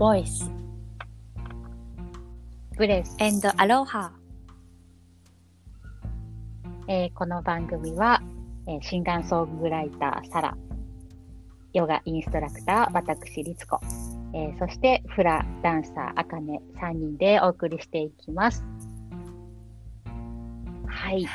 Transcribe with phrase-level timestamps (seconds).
[0.00, 0.50] voice.
[2.78, 4.10] ブレス、and aloha.
[6.88, 8.22] えーこの番組は、
[8.66, 10.56] えーシンガーソングライターサラ、
[11.74, 13.78] ヨガインストラクター私リツコ、
[14.32, 18.64] えーそしてフラダンサーあかね3人でお送りしていきます。
[20.86, 21.26] はい。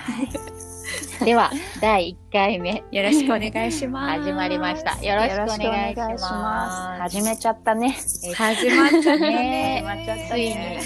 [1.24, 1.52] では、
[1.82, 5.02] 第1回目、よろしくお願いします始まりました。
[5.04, 7.02] よろしくお願いします。
[7.18, 7.96] 始めちゃったね。
[8.36, 10.80] 始まっちゃったねね始まっちゃったついね。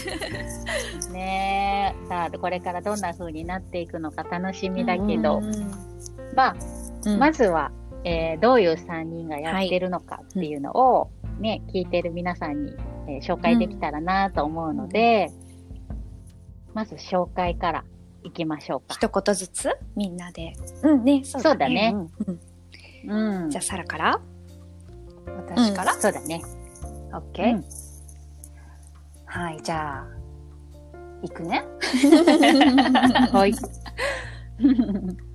[1.08, 1.14] に。
[1.14, 2.08] ねえ。
[2.08, 5.42] さあ、これからどんな風になっていくのか楽しみだけど、
[6.36, 6.56] まあ、
[7.06, 7.72] うんまずは、
[8.04, 12.74] えーどういう3人がやってるのかっていうのを、ね、聞いてる皆さんに、
[13.08, 15.32] えー紹介できたらなと思うので、
[16.74, 17.84] まず紹介から
[18.24, 18.96] いきましょうか。
[18.96, 21.94] 一言ずつみんなでうんねそうだね。
[21.96, 22.40] うん
[23.08, 23.50] うん。
[23.50, 24.20] じゃあサラから？
[25.26, 26.42] 私から、そうだね。
[27.14, 27.66] オッケー、うん
[29.26, 30.08] はい、じゃあ、
[31.22, 31.64] 行くね。
[33.32, 33.54] はい。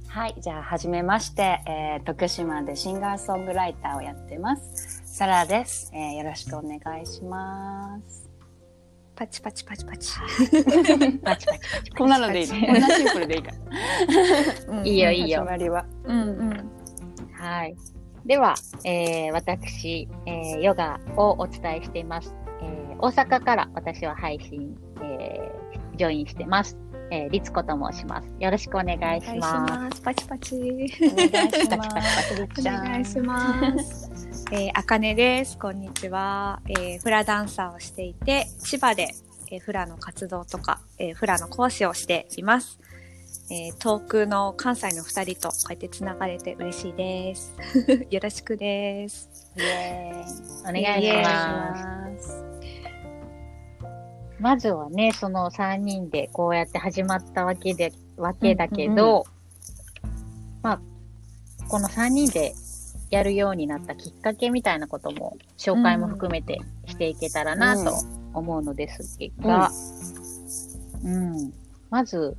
[0.08, 5.02] はい、じゃあ、はじめまして、えー徳島でシンガーソングライターをやってます。
[5.06, 8.23] サラです、えーよろしくお願いします。
[9.16, 11.46] パチパチパチパチ、パチパチパチ。
[11.96, 12.66] こんなのでいいね。
[12.66, 13.50] こんなシンプルでいいか
[14.68, 14.78] ら。
[14.78, 15.86] うんいいよいいよ始まりは。
[16.04, 16.70] うんうん
[17.38, 17.76] はい。
[18.26, 18.54] では、
[18.84, 22.34] えー私、えーヨガをお伝えしています。
[22.62, 26.76] えー大阪から私は配信、えージョインしてます。
[27.10, 28.28] えー、リツコと申します。
[28.40, 30.00] よろしくお願いします。
[30.02, 32.34] パチパチお願いします。
[32.34, 34.03] りっおちゃん願いします。
[34.50, 35.58] えー、あかねです。
[35.58, 36.60] こんにちは。
[36.68, 39.08] えー、フラダンサーをしていて、千葉で、
[39.50, 42.78] えー、フラの活動とか、えー、フラの講師をしています。
[43.50, 47.54] えー、遠くの関西の二人とこうやってつながれて嬉しいです。
[48.10, 49.30] よろしくです。
[49.56, 50.80] イエーイ。
[50.80, 52.28] お願いします。
[52.28, 52.44] す。
[54.38, 59.24] まずはね、その3人でこうやって始まったわけで、わけだけど、
[60.62, 60.80] まあ、
[61.68, 62.54] この3人で
[63.14, 67.94] やるようになったきっかけみたいなことも、紹介も含めてしていけたらなと
[68.32, 69.70] 思うのですが、
[71.04, 71.52] うん。
[71.90, 72.36] まず、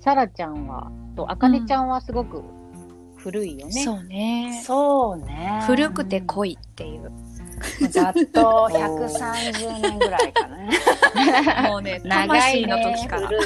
[0.00, 2.42] サラちゃんは、と、あかねちゃんはすごく
[3.16, 3.72] 古いよね。
[3.72, 4.60] そうね。
[4.62, 5.62] そうね。
[5.66, 7.10] 古くて濃いっていう。
[7.88, 8.20] ざっと
[8.70, 10.58] 130年ぐらいかな。
[11.70, 13.30] もうね、長いね魂の時から。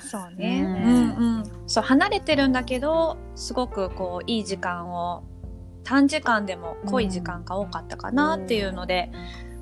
[0.00, 0.62] そうね。
[0.62, 0.76] ううんん
[1.16, 1.59] うん。
[1.70, 5.22] そう、離れてるんだけど、すごくこう、いい時間を、
[5.84, 9.12] 短時間でも濃い時間が多かったかなっていうので、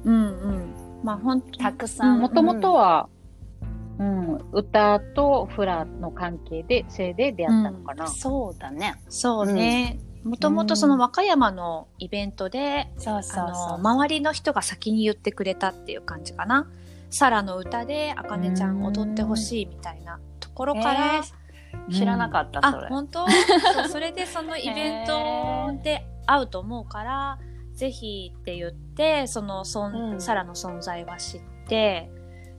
[0.04, 0.74] うんうん。
[1.04, 2.20] まあ本当たくさん。
[2.20, 3.10] もともとは、
[3.98, 8.06] うん、歌とフラの関係で、せいで出会ったのかな。
[8.06, 8.94] そうだね。
[9.10, 9.98] そうね。
[10.24, 13.68] もともとその和歌山のイベントで、そうそうあそう。
[13.72, 16.70] の、周りの人が先に言ってくれたっていう感じかな。
[17.10, 21.38] サラの歌で、あかねちゃん踊ってほしいみたいなところから、えー
[21.90, 23.26] 知らなかった、あそれ。、本当？
[23.88, 27.38] それでそのイベントで会うと思うから、
[27.74, 32.10] ぜひって言って、そのそん、うんサラの存在は知って、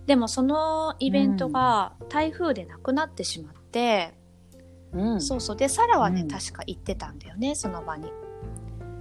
[0.05, 4.17] でもそのイベントが台風でなくなってしまって、
[4.93, 5.55] うんそうそう。
[5.55, 8.11] で、サラはね、うん確か行ってたんだよね、その場に。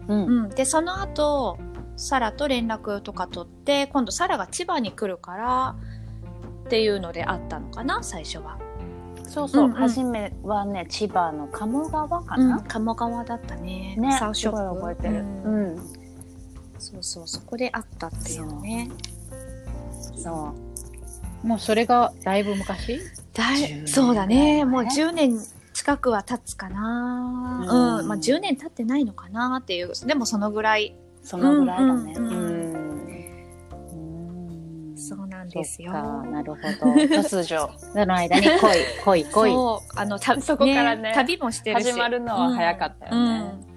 [0.08, 0.48] うんうん。
[0.50, 1.58] で、その後、
[1.96, 5.76] サラと連絡とか取って、今度サラが千葉に来るから、
[6.66, 8.58] っていうのであったのかな、最初は。
[9.28, 9.64] そうそう。
[9.66, 12.60] うんうん初めはね、千葉の鴨川かうんな。
[12.60, 13.96] 鴨川だったね。
[13.96, 15.20] ね、サウショップすごい覚えてる。
[15.20, 15.76] うんうん。
[16.78, 18.90] そうそう、そこで会ったっていうね。
[20.16, 20.54] そ
[21.42, 22.98] もうそれがだいぶ昔？
[23.32, 24.64] だ10いそうだね。
[24.64, 25.38] 年もう10年
[25.72, 27.64] 近くは経つかな。
[27.68, 28.08] うんうん。
[28.08, 29.92] まあ10年経ってないのかなっていう。
[30.06, 30.96] でもそのぐらい。
[31.22, 31.26] う。
[31.26, 32.14] そのぐらいだね。
[32.16, 32.77] うんうんうん。
[35.48, 35.92] ですよ。
[35.92, 36.92] なるほど。
[37.16, 37.70] 突如。
[37.92, 39.50] その間に恋、恋、恋。
[39.52, 41.92] そう、あの、たそこからね旅もしてるし。
[41.92, 43.18] 始まるのは早かったよね。
[43.18, 43.68] うんうん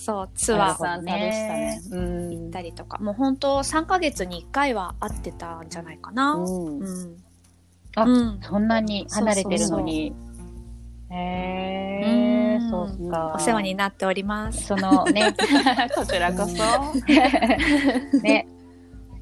[0.00, 1.80] そう、ツアーなるほどさん旅したね。
[1.90, 2.30] うん。
[2.30, 2.98] 行ったりとか。
[2.98, 6.32] もう本当3ヶ月に1回は会ってたんじゃないかな。
[6.32, 7.16] うんうん。
[7.96, 10.14] あうんそんなに離れてるのに。
[11.10, 13.34] へえうんそうか。
[13.36, 14.68] お世話になっております。
[14.68, 15.34] そのね、
[15.94, 16.54] こちらこそ。
[18.22, 18.46] ね、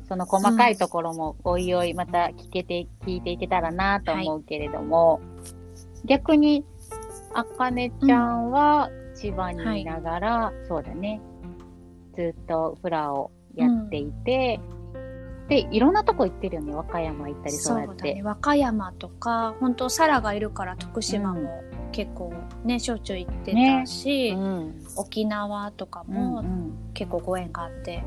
[0.09, 5.21] その細かいところもおいおいまた聞けて、聞いていけたらなと思うけれども、
[6.05, 6.65] 逆に、
[7.35, 11.21] あかねちゃんは千葉にいながら、そうだね、
[12.17, 14.61] ずっとフラをやっていて、
[15.49, 16.75] で、いろんなとこ行ってるよね。
[16.75, 18.15] 和歌山行ったり、そうやって。
[18.15, 18.23] ね。
[18.23, 22.33] 和歌山とか、本当サラがいるから徳島も結構
[22.65, 24.75] ね、しょっちゅう行ってたし、うん。
[24.97, 26.91] 沖縄とかうんもうん。
[26.93, 28.05] 結構ご縁があって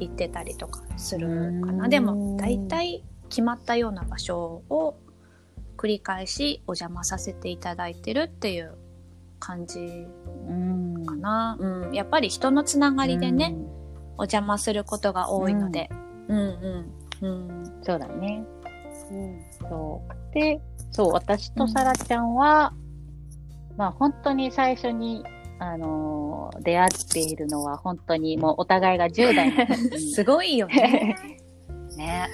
[0.00, 1.90] 行ってたりとかするかうなん。
[1.90, 4.96] でも大体決まったような場所を
[5.76, 8.76] 繰り返しお邪魔させていただいてるっていう
[9.38, 9.80] 感じ
[10.48, 11.06] うん。
[11.06, 13.54] かな、うん、やっぱり人のつながりでね、
[14.18, 15.88] お邪魔することが多いので、
[16.28, 17.64] うん、うんうんうん。
[17.82, 18.44] そうだね。
[19.10, 19.44] うん。
[19.68, 20.34] そう。
[20.34, 20.60] で、
[20.90, 22.72] そう、私とさらちゃんは、
[23.76, 25.24] まあ本当に最初に、
[25.58, 29.52] あのー出会っているのは本当にもうお互いが10代
[30.14, 31.16] すごいよね。
[31.96, 32.28] ね。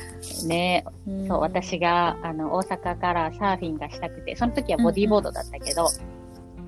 [0.46, 5.86] ね、うんそう、私が、あの、大阪からサーフィンがしたくて、その時はボディーボードだったけど、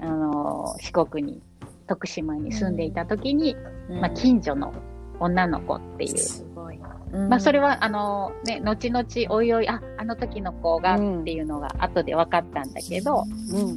[0.01, 1.43] あの、四国に、
[1.87, 3.57] 徳島に住んでいた時に、
[3.91, 4.73] うんまあ、近所の
[5.21, 6.79] 女の子っていう、すごい。
[7.29, 13.77] まあ、それは、あの、ね、後々、おいおい、あ、あの時の子がうんっていうのが後で分かったんだけど、うん。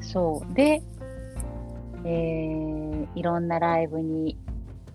[0.00, 0.54] そう。
[0.54, 0.82] で、
[2.04, 4.36] えー、いろんなライブに、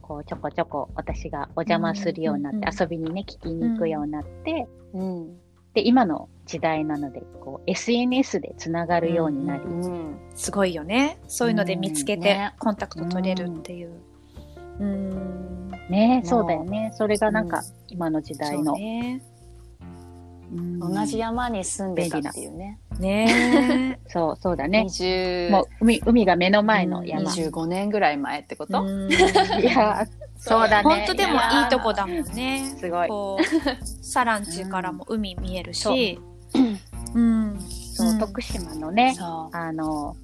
[0.01, 5.37] こう、ちょこちょこ私がお邪魔するようになって、うんうんうん遊びにね、聞きに行くようになって、うん。
[5.73, 10.17] で、今の時代なので、こう、SNS でつながるようになり、うん。
[10.35, 11.19] すごいよね。
[11.27, 13.91] そういうので見つけてうんねコンタクト取れるっていう。
[14.79, 15.69] うん。
[15.89, 16.91] ねもうそうだよね。
[16.93, 18.73] それがなんか、うん今の時代の。
[18.73, 19.21] ね。
[20.53, 22.79] うん同じ山に住んでたっていうね。
[22.99, 24.85] ねそう、そうだね。
[24.87, 27.07] 20もう海、海が目の前のうん。
[27.07, 27.21] 山。
[27.21, 29.09] い25年ぐらい前ってこと、うん。
[29.63, 30.05] や、
[30.37, 30.83] そうだね。
[30.83, 32.75] 本当でもいいとこだもんね。
[32.77, 33.07] すごい。
[33.07, 36.19] こう、サランチからも海見えるし。
[37.15, 37.19] う。
[37.19, 37.59] ん。
[37.59, 39.15] そう、うん徳島のね。
[39.19, 40.15] あの、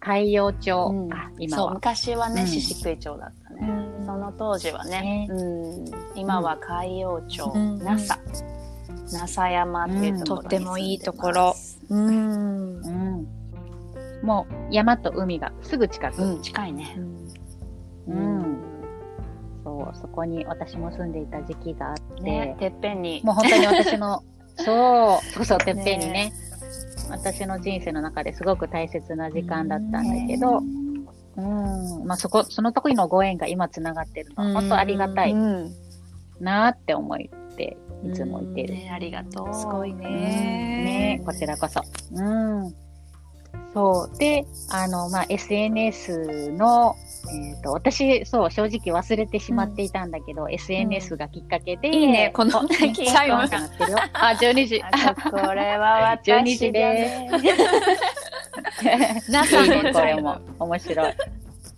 [0.00, 0.86] 海洋町。
[0.88, 1.08] う
[1.38, 1.66] 今そう。
[1.66, 1.74] は。
[1.74, 2.48] 昔はね、うん。
[2.48, 4.06] 獅子喰町だったね、うん。
[4.06, 5.00] その当時はね。
[5.00, 5.28] ね。
[5.30, 5.84] うん、
[6.16, 7.78] 今は海洋町、うん
[9.12, 11.56] NASA 山っていうところに住んとってもいいところ。
[11.88, 12.76] うん。
[12.76, 13.26] うん。
[14.22, 16.22] もう、山と海がすぐ近く。
[16.22, 16.96] うん近いね。
[18.06, 18.56] うん。
[19.64, 23.20] そう、そこに私も住んでいた時期があって、ねてっぺんに。
[23.24, 24.22] もう本当に私の、
[24.56, 26.32] そう、そうそう、てっぺんにね、
[27.10, 30.58] 私の人生の中ですごく大切な時間だったんだけど、
[31.36, 35.70] うん、まあそこ、その時のご縁が今つながってるのは、本当ありがたいうん
[36.40, 37.30] なーって思って、
[38.04, 38.74] いつも言ってる。
[38.74, 40.06] ねありがとうすごいね。
[40.08, 41.80] ねこちらこそ。
[42.12, 42.74] うん。
[43.72, 44.18] そう。
[44.18, 46.96] で、あの、まあ、SNS の、
[47.32, 53.98] えっ、と、私、そう、正直忘れてしまっていたんだけど、SNS がきっかけで、いいねこのおチャイムチャイムが鳴ってるよ。
[54.12, 54.82] あ、12時。
[54.82, 57.28] あこれは私12時で
[59.28, 60.40] NASA いいね、のこれも。
[60.58, 61.14] 面白い。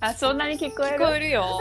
[0.01, 1.61] あそんなに聞こえ聞るこえるよ。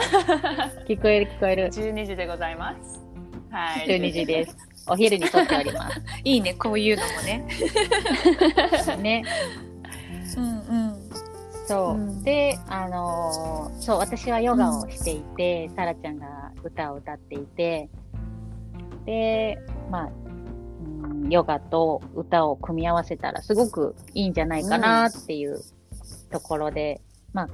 [0.87, 1.67] 聞こえる聞こえる。
[1.67, 3.10] 12時でございます
[3.51, 4.57] はい12時です。
[4.87, 5.89] お昼に撮っておりま
[6.23, 7.45] いいね、こういうのもね。
[8.83, 8.95] す。
[8.97, 9.23] ね。
[10.37, 10.47] うんう
[10.93, 11.11] ん。
[11.67, 11.95] そう。
[11.95, 17.89] うんで、あのーそう、私はヨガをしていて、サラちゃんが歌を歌っていて、
[19.05, 19.59] で、
[19.89, 20.09] まあ、
[21.03, 25.59] うん、ヨガと歌を組み合わせたらすごくいいんじゃないかなっていう
[26.31, 27.01] ところで、
[27.33, 27.49] まあ、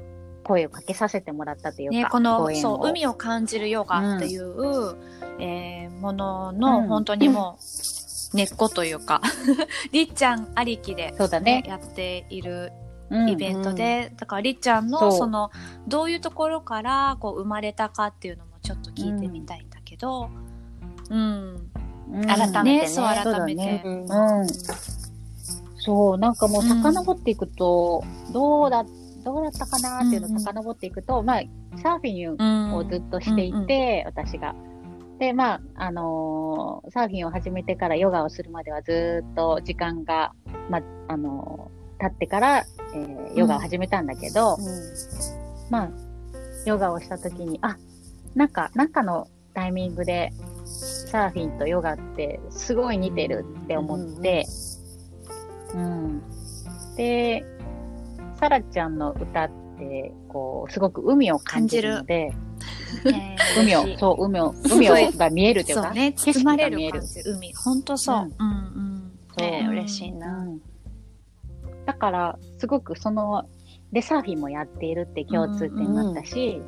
[0.47, 4.95] 声をかけさせてもらったというか、ね、この、そう、海を感じるヨガっていう、
[5.39, 6.87] えーものの、うん。
[6.87, 7.57] 本当にも
[8.33, 9.21] う、根っこというか、
[9.91, 11.63] りっちゃんありきで、そうだね。
[11.67, 12.71] やっている
[13.09, 15.49] うんイベントで、だからりっちゃんのその
[15.87, 20.29] どういうところからこう生まれたかっていうのもちょっと聞いてみたいんだけど、
[21.09, 21.71] うん、
[22.11, 22.25] うん。
[22.25, 23.83] 改めてねそう改めて、
[25.77, 28.85] そうなんかもう遡っていくと、どうだ、
[29.27, 29.97] どうだったかな？
[29.97, 31.41] っていうのをうんうん遡っていくと、まあ、
[31.81, 32.73] サーフィンうん。
[32.75, 34.55] をずっとしていて、私が。
[35.19, 40.33] で、まあ、あのーサーフィンを始めてからヨガをするまではずっと時間が、
[40.69, 44.57] まあ、あのー経ってから、えーヨガを始めたんだけど、
[45.69, 45.89] まあ、
[46.65, 47.77] ヨガをした時に、あ、
[48.35, 50.31] なんか、なんかのタイミングで、
[50.65, 54.45] サーフィンとヨガってすごい似てるって思って、
[55.73, 56.21] うん。
[56.95, 57.43] で、
[58.39, 62.31] サラちゃんの歌って、こう、すごく海を感じるので、
[63.59, 66.99] 海を、そう、海を、海をが見えるというか、そうね包まれるが見える。
[66.99, 67.07] 感。
[67.07, 69.11] じ海本当そう、ううんん、うん。
[69.37, 69.49] そう。
[69.49, 70.61] ね嬉しいな、うん。
[71.85, 73.45] だから、すごくその、
[73.91, 76.61] で、サーフィンもやっているって共通点があったし、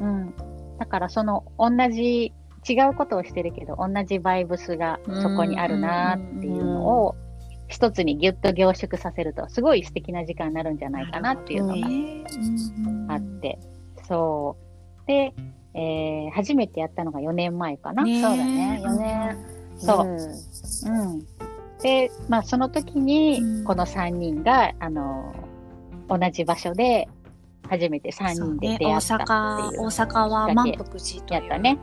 [0.00, 0.34] うん、
[0.78, 2.32] だからその、同じ、
[2.68, 7.16] 違うことをしてるけど、同じバイブスがそこにあるなっていうのを、
[7.68, 12.24] 一つにギュッと凝縮させると、すごい素敵な時間になるんじゃないかなっていうのがね
[12.86, 13.58] うんあって、
[14.08, 14.56] そ
[15.04, 15.06] う。
[15.06, 15.34] で、
[15.74, 18.02] えー、初めてやったのが4年前かな。
[18.04, 18.82] ねそうだね。
[18.82, 19.38] 4年。
[19.76, 20.06] そう。
[20.06, 21.10] うん。
[21.12, 21.26] うん。
[21.82, 25.34] で、まあ、その時にうん、この3人が、あの、
[26.08, 27.08] 同じ場所で、
[27.68, 29.80] 初めて3人でね、出大会ったって阪、いう。
[29.82, 31.40] 大阪は満腹寺という。
[31.40, 31.78] やったね。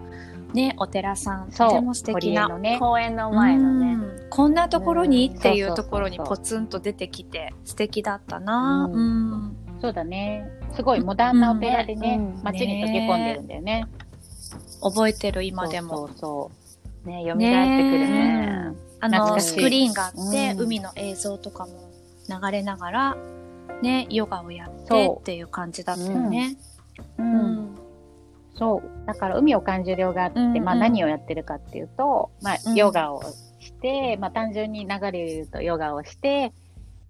[0.55, 2.47] ね、お寺さん、とても素敵な。
[2.47, 2.77] のね。
[2.79, 3.93] 公園の前のね。
[3.93, 5.29] うんこんなところに？
[5.29, 8.89] うんっていうところにポツンと出てきて素敵だったな。
[8.91, 10.49] ううんそうだね。
[10.75, 13.85] すごいモダンなお寺でね、うん街に溶け込んでるんだよね。
[14.81, 15.95] 覚えてる今でも。
[15.97, 16.51] そうそ
[17.05, 18.73] ね、蘇ってくるね。
[18.99, 21.91] あの、スクリーンがあって、うん海の映像とかも
[22.27, 23.17] 流れながら、
[23.81, 26.57] ね、ヨガをやってっていう感じだったよね。
[27.19, 27.23] う。
[27.23, 27.75] ん。
[28.57, 29.07] そう。
[29.07, 30.63] だから海を感じるヨガって、うんうん。
[30.63, 32.75] まあ何をやってるかっていうと、まあうん。
[32.75, 33.21] ヨガを
[33.59, 36.53] して、まあ単純に流れで言うとヨガをして、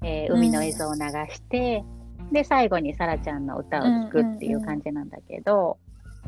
[0.03, 0.99] えー海の映像を流
[1.31, 1.83] して、
[2.31, 5.77] で、最後にサラちゃんの歌を聴くっていう感じなんだけど、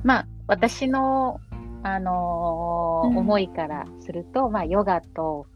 [0.04, 1.40] まあ私の、
[1.84, 3.18] あのーうん。
[3.18, 5.48] 思いからすると、まあヨガと、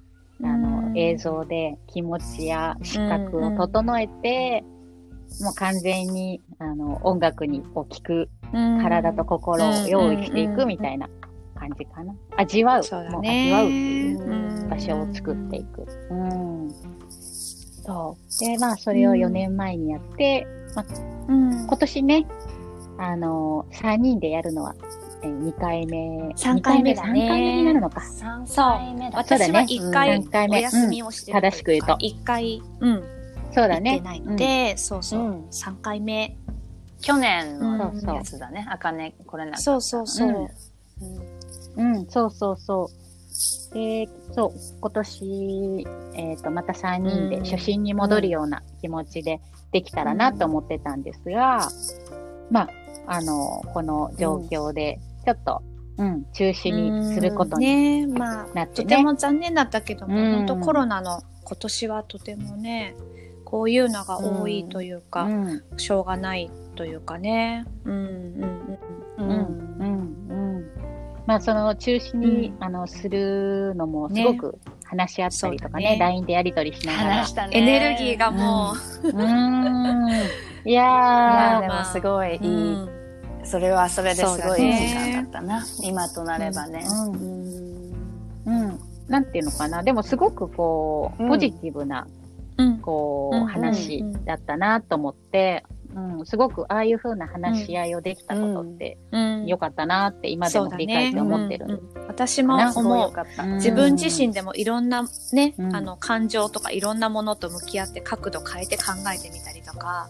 [0.43, 4.63] あの、映像で気持ちや視覚を整えて、
[5.41, 11.07] もう完全に、あの、音楽にこう聞く体と心を用意していくみたいな
[11.55, 12.13] 感じかな。
[12.37, 12.83] 味わう。
[12.83, 13.79] そうだもう味わうってね。
[13.79, 15.85] いううん場所を作っていく。
[16.09, 16.71] うん。
[17.83, 18.45] そう。
[18.45, 20.85] で、まあ、それを4年前にやって、まあ、
[21.27, 22.27] うん今年ね、
[22.97, 24.75] あの3人でやるのは、
[25.23, 26.31] え2回目。
[26.35, 28.01] 三回目だね3回目になるのか。
[28.01, 29.17] 3そう回目だ。
[29.17, 33.03] 私は一そうだ回ね三回目お休みをして正しく言うと一回、うん、
[33.53, 34.03] そうだね行って。
[34.03, 36.37] ないので、そうそうう、ん三回目。
[37.01, 38.65] 去年のやつだね。
[38.69, 39.59] あかね、これなんか。
[39.59, 40.49] そうそうそう。
[41.77, 42.89] うん、そうそうそ
[43.71, 43.73] う。
[43.73, 49.39] で、そう、今年、えっ、と、また3人でうん初心に戻るような気持ちで
[49.71, 51.67] できたらなと思ってたんですが、
[52.49, 52.69] まあ、
[53.07, 55.61] あの、この状況で、ちょっと、
[55.97, 58.89] うん、中止にすることにねまあ、なってね。
[58.89, 62.95] とても残念だったけども、うん本当コロナの今年はとてもね、
[63.45, 67.65] こういうのが多いというか、うん、しょうがないというかね。
[67.85, 68.79] うんうん
[69.17, 70.71] ううん、うん、うん。
[71.25, 77.33] まあ、その中止に、うんあの、するのもすごく話し合ったりとかね、ね LINE でやり取りしながら話し。
[77.33, 77.57] たね。
[77.57, 78.73] エネルギーがも
[79.03, 80.11] うーん。
[80.63, 83.01] いいやでもすごいいい、うん
[83.43, 85.65] それはそれですごいいいね時間だったな。
[85.83, 86.85] 今となればね。
[86.87, 87.91] うんうん
[88.45, 88.79] うん。
[89.07, 89.83] なんていうのかな。
[89.83, 92.07] でもすごくこう、うんポジティブな、
[92.57, 99.45] うんこう、うん話だったなと思って、うん、すごくああいう風な話し合いをできたことって、うん。
[99.45, 101.67] 良かったなって今でも振り返って思ってる。
[101.67, 102.07] ねうんうん。
[102.07, 102.59] 私もう。
[103.55, 105.75] 自分自身でもいろんなね、うん。
[105.75, 108.83] あの感情とかいろんなものと向き合って角度変えて考
[109.13, 110.09] えてみたりとか、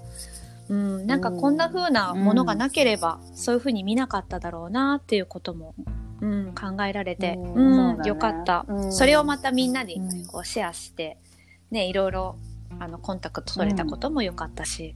[0.70, 5.76] うん、なんかこんな風なものがなければ、そういう風に見なかっただろうなっていうことも、
[6.22, 7.98] うん、考えられて、うん。
[7.98, 8.08] ね。
[8.08, 8.94] よかった、うん。
[8.94, 11.18] それをまたみんなにうんこうシェアして、
[11.72, 12.38] ね、いろいろ
[12.80, 14.96] あのコンタクト取れたこともよかったし、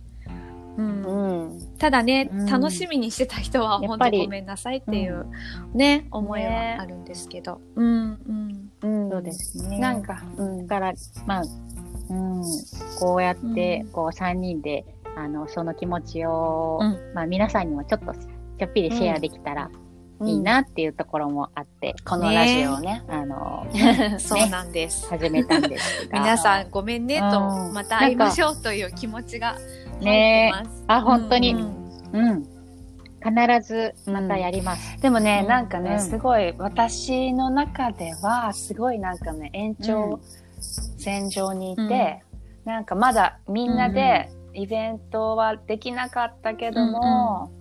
[0.77, 1.77] うんうん。
[1.77, 5.25] ただね、うん楽しみにしてた人は本当ごめんなさいっていう
[5.74, 7.62] ね、思いはあるんですけど。
[7.75, 7.88] うん、う
[8.32, 8.72] ん。
[8.82, 9.79] うんそうですね。
[9.79, 10.94] なんか、うんだから、
[11.25, 11.44] まあ、
[12.10, 12.44] うん、
[13.00, 19.70] こうやってうん、こう、3人で、あの、その気持ちを、うんまあ、皆さんにもちょっと、ちょっぴりシェアできたら
[20.24, 23.03] いいなっていうところもあって、このラジオをね。
[23.10, 23.67] あの、
[24.20, 25.08] そうなんです。
[25.10, 26.20] 始めたんですが。
[26.24, 29.58] 皆さんごめんねと、うんまた会いましょうという気持ちが
[30.02, 30.54] ね。
[30.88, 31.58] あ、本当に、う
[32.14, 32.30] うん。
[32.38, 32.44] ん、
[33.24, 35.02] 必ずまたやります。
[35.02, 35.48] でもね、うん。
[35.48, 36.00] なんかね、うん。
[36.00, 40.20] すごい、私の中では、すごいなんかね、延長
[40.98, 42.22] 線上にいて、
[42.66, 47.52] なんかまだみんなでイベントはできなかったけども、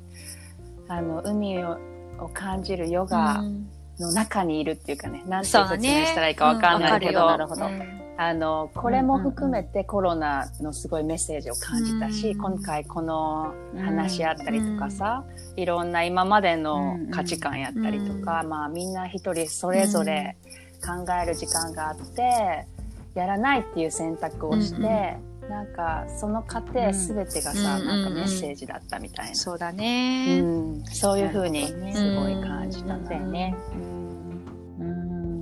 [0.88, 1.78] あの、海を
[2.20, 3.68] を感じるヨガうん。
[3.98, 6.06] の中にいるっていうかね、なんてそうだ説明ね。
[6.06, 7.70] したらいいかわかんないけど、なるほど
[8.16, 15.24] あの、これも含めてコロナのすごいメッセージを感じたし、うん今回この話し合ったりとかさ、
[15.56, 20.36] いろんな今までの価値観やったりとか、まあみんな一人それぞれ
[20.84, 22.66] 考える時間があって、
[23.14, 25.16] やらないっていう選択をして、
[25.48, 29.34] なんかその過程すべてがさ、うんなんかメッセージだったみたいな。
[29.34, 30.40] そうだうね。
[30.40, 33.56] ん、そういうふうにすごい感じたうんだよね。
[33.74, 33.93] うんうん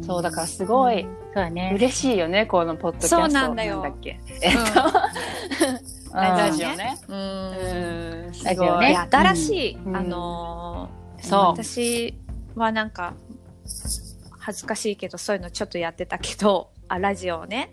[0.02, 1.72] そう、だからすごいそうだね。
[1.74, 3.16] 嬉しいよね、このポッドキャスト。
[3.16, 4.20] そうなんだよだっけ。
[5.70, 6.98] うん ラジオね。
[7.08, 8.86] うんうん、すごい。
[8.86, 12.18] ね新しい、うんあのーそう私
[12.56, 13.14] はなんか
[14.38, 17.72] 恥ずかしいけどそういうのちょっとやってたけどあラジオをね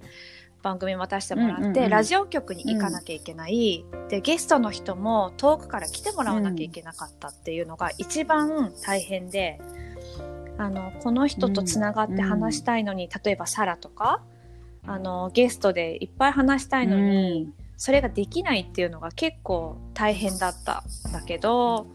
[0.61, 9.61] 番組持たせてもらって、うんうんうんラジオ局に行かなきゃいけない、でゲストの人も遠くから来てもらわなきゃいけなかったっていうのが一番大変で、
[10.59, 14.21] あのこの人とつながって話したいのに、例えばサラとか
[14.85, 21.87] あのゲストでいっぱい話したいのに、それができないっていうのが結構大変だったんだけど、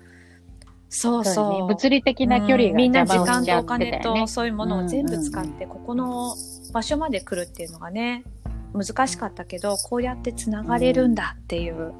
[0.88, 1.68] そうそう。
[1.68, 1.74] ね。
[1.74, 2.76] 物理的な距離がうん。
[2.76, 6.34] みんな時間とお金とそういうものを全部使って、ここの
[6.72, 8.24] 場所まで来るっていうのがね、
[8.72, 11.92] 難しかったけど、こうやってつながれるんだっていう、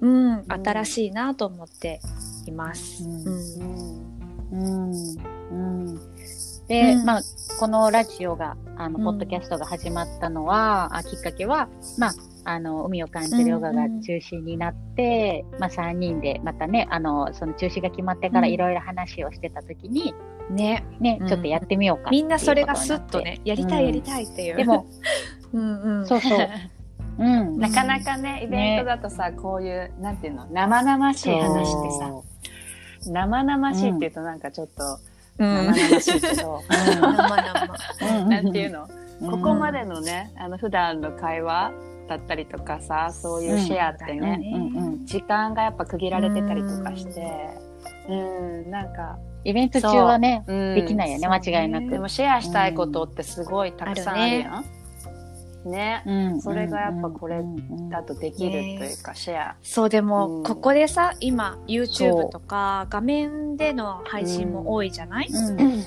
[0.00, 2.00] うん、新しいなと思って
[2.46, 3.04] います。
[3.04, 4.09] うん
[4.52, 4.92] うん。
[5.50, 5.88] うん。
[5.88, 6.00] うん
[6.70, 7.04] で、うん。
[7.04, 7.22] まあ、
[7.58, 12.14] このラジオが、あの、うんポッドキャストが始まったのは、あきっかけは、まあ、
[12.44, 18.54] あの、海を感じるヨガが中止になって、まあ、3人で、またね、あの、その中止が決まってからうん。
[18.54, 20.14] いろいろ話をしてたときに、
[20.48, 21.28] ね、ね、うん。
[21.28, 24.56] ちょっとやってみようかみんなそれがスッとね、やりたいやりたいっていう。
[24.56, 24.86] でも、
[25.52, 26.06] うんうん。
[26.06, 26.48] そうそう。
[27.18, 27.58] うん。
[27.58, 32.12] なかなかね、イベントだとさ、こういう、なんていうの、生々しい話ってさ、
[33.06, 34.98] 生々しいって言うとなんかちょっと、
[35.38, 38.22] うん、生々しいけど、生々。
[38.22, 38.28] うん。
[38.28, 38.88] なんていうの、
[39.20, 39.30] うん。
[39.30, 41.72] ここまでのね、あの、普段の会話
[42.08, 44.84] だったりとかさ、そういうシェアってうんね、うん。
[44.84, 47.50] うん時間がやっぱ区切られてたりとかして、
[48.08, 50.52] うん、なんか、イベント中はね、う。
[50.52, 50.74] ん。
[50.74, 51.88] できないよね、間違いなく。
[51.88, 54.64] でもシェアしたいことってすごいたくさんあるやん。
[55.68, 56.02] ね。
[56.06, 56.40] うん。
[56.40, 59.56] それがやっぱこれうんうんだとできるというか、シェア。
[59.62, 60.42] そうでも、うん。
[60.42, 62.30] ここでさ今そ YouTube う。
[62.30, 65.84] とか画面での配信も多いじゃない、うん。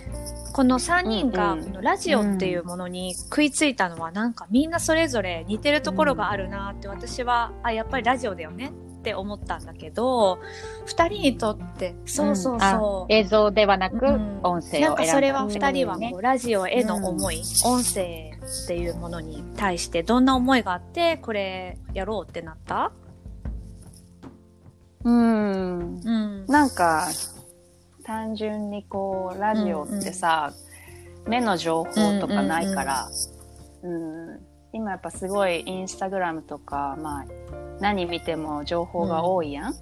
[0.53, 1.65] この3人がうんうん。
[1.65, 8.71] このラジオっていうものに食いついたのはなんかみんなそれぞれ似てるところがあるなって私はあやっぱりラジオだよね。
[8.99, 10.39] って思ったんだけど
[10.85, 14.39] 2人にとってそうそうそう、あ映像ではなく、うん。
[14.43, 22.91] 音声を選んだなんかそれはって2人はねこうラジオへの思い、音声っていうものに対してどんな思いがあってこれやろうってなった？
[25.03, 25.99] うん。
[25.99, 26.45] うん。
[26.45, 27.07] なんか、
[28.03, 30.53] 単純にこう、ラジオってさ、
[31.25, 33.09] 目の情報とかないから、
[33.81, 33.89] う
[34.37, 34.39] ん
[34.75, 37.25] 今やっぱすごいインスタグラムとか、まあ、
[37.79, 39.75] 何見ても情報が多いやん。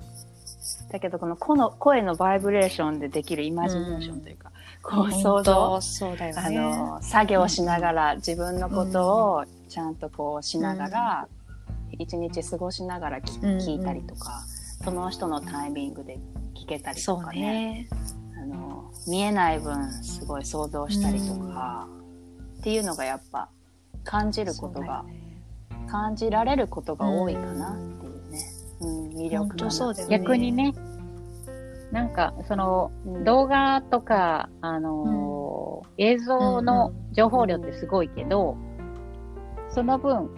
[0.92, 4.51] だけど、このこの声のバイブレーションでできるイマジネーションというか、
[4.82, 6.58] こう想像、そうだよあね。
[6.58, 11.28] の、作業しながら、自分のことをちゃんとこうしながら、
[12.00, 14.42] 一日過ごしながらきうん聞いたりとか、
[14.84, 16.18] その人のタイミングで
[16.56, 17.40] 聞けたりとそうかね。
[17.42, 17.90] ね。
[18.42, 21.88] あの、見えない分、すごい想像したりとか、
[22.60, 23.50] っていうのがやっぱ、
[24.04, 25.22] 感じることがね
[25.88, 28.40] 感じられることが多いかなっていうね。
[28.80, 29.64] うん、魅力本かな。
[29.66, 30.20] 当そうだよね。
[30.20, 30.74] 逆にね、
[31.92, 33.24] なんか、その、うん。
[33.24, 35.62] 動画とか、あのー
[35.98, 38.56] 映像の情報量ってすごいけど、
[39.70, 40.30] その分、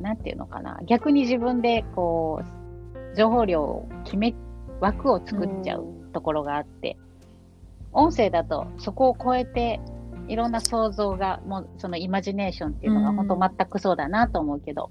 [0.00, 4.34] なんていうのかな、逆に自分でこう、情報量を決め、
[4.80, 6.96] 枠を作っちゃうところがあって、
[7.92, 9.80] 音声だとそこを超えて、
[10.28, 13.16] いろんな想像が、もうそのイマジネーションっていうのがうん。
[13.28, 14.90] 本当全くそうだなと思うけど、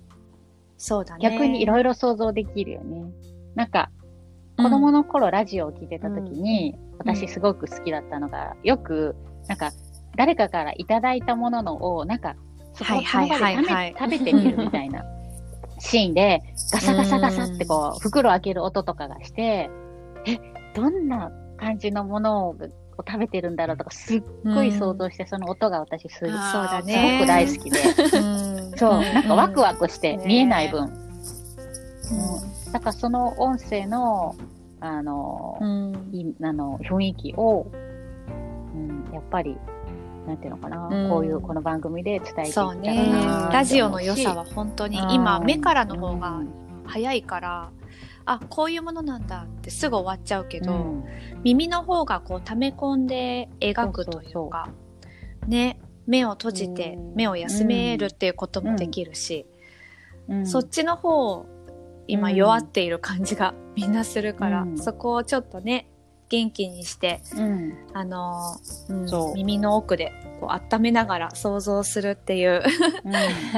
[0.77, 1.29] そうだね。
[1.29, 3.03] 逆にいろいろ想像できるよね。
[3.55, 3.91] なんか、
[4.63, 9.15] 子供の頃ラジオを聞いてた時に、私すごく好きだったのが、よく、
[9.47, 9.71] なんか、
[10.15, 12.35] 誰かからいただいたもののを、なんか、
[12.73, 13.63] そこをその場で食べ,、はいはい。
[13.65, 15.03] はいはい食べてみるみたいな
[15.79, 19.69] シーンで、ガサガサガサってこう、袋開ける音とかがして、
[20.25, 20.37] え、
[20.75, 22.55] どんな感じのものを
[23.07, 27.17] 食べてるんだろうとか、すっごい想像して、その音が私すそうだすね。
[27.19, 27.79] ごく大好きで、
[28.13, 28.73] うん。
[28.75, 34.35] そう、なんかワクワクしてね見えない分、うだからその音声の、
[34.79, 35.67] あの、んう
[36.11, 36.15] ん。
[36.15, 37.71] いあの雰囲気を、
[38.73, 39.57] うん、やっぱり、
[40.27, 41.09] なんていうのかな、うん。
[41.09, 43.49] こういうこの番組で伝えていきたそうらねな。
[43.51, 46.41] ラジオの良さは本当に今、目からの方が
[46.85, 47.71] 早いから、
[48.25, 51.03] あ、こういうものなんだってすぐ終わっちゃうけど、うん。
[51.43, 54.69] 耳の方がこう溜め込んで描くというか、
[55.47, 57.15] ね、目を閉じてうん。
[57.15, 59.45] 目を休めるっていうこともできるし、
[60.27, 60.47] うん。
[60.47, 61.45] そっちの方、
[62.07, 62.35] 今うん。
[62.35, 64.77] 弱っている感じが みんなするから、うん。
[64.77, 65.87] そこをちょっとね、
[66.29, 67.73] 元気にして、うん。
[67.93, 69.33] あのーうんそう。
[69.35, 72.63] 耳の奥でこう温めながら想像するっていう。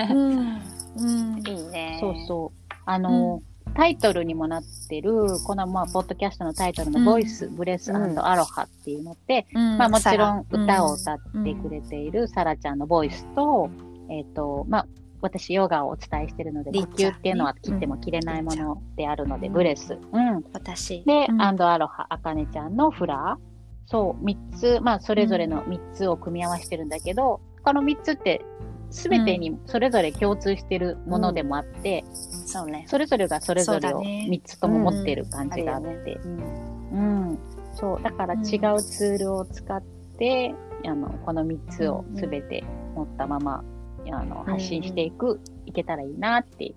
[0.10, 0.62] うん。
[1.48, 1.98] いいね。
[2.00, 2.74] そうそう。
[2.86, 3.42] あの、
[3.76, 5.12] タイトルにもなってる、
[5.46, 7.06] このまあ、ポッドキャストのタイトルのうん。
[7.06, 8.20] ボイス、ブレスうん。
[8.20, 9.78] アロハっていうのって、うん。
[9.78, 13.70] まあもちろん歌を歌ってくれているサラちゃんのボイスと、
[14.10, 14.88] えっ、と、まあ、
[15.24, 19.54] 私ヨガをお伝えしてるので、呼吸っていうのは切っても切れないものであるので、うん。
[19.54, 19.98] ブレス。
[20.12, 20.44] うん。
[20.54, 21.04] 私。
[21.06, 21.42] で、うん。
[21.42, 23.54] アンドアロハ、アカネちゃんのフラー。
[23.86, 28.46] そう、三つ、まあ、それぞれの三つを組み合わせてるんだけど、この三つって、
[28.92, 32.04] すべてにそれぞれ共通してるものでもあって、
[32.46, 32.86] そうね。
[32.88, 34.28] それぞれがそれぞれをそうだね。
[34.30, 37.30] 三つとも持ってる感じがあって、うん。
[37.30, 37.40] うん。
[37.74, 38.42] そう、だから違う
[38.84, 39.82] ツールを使っ
[40.20, 40.54] て、
[40.86, 42.64] あの、この三つをすべて
[42.96, 43.64] 持ったまま、
[44.12, 46.74] あの、発信していく、いけたらいいなって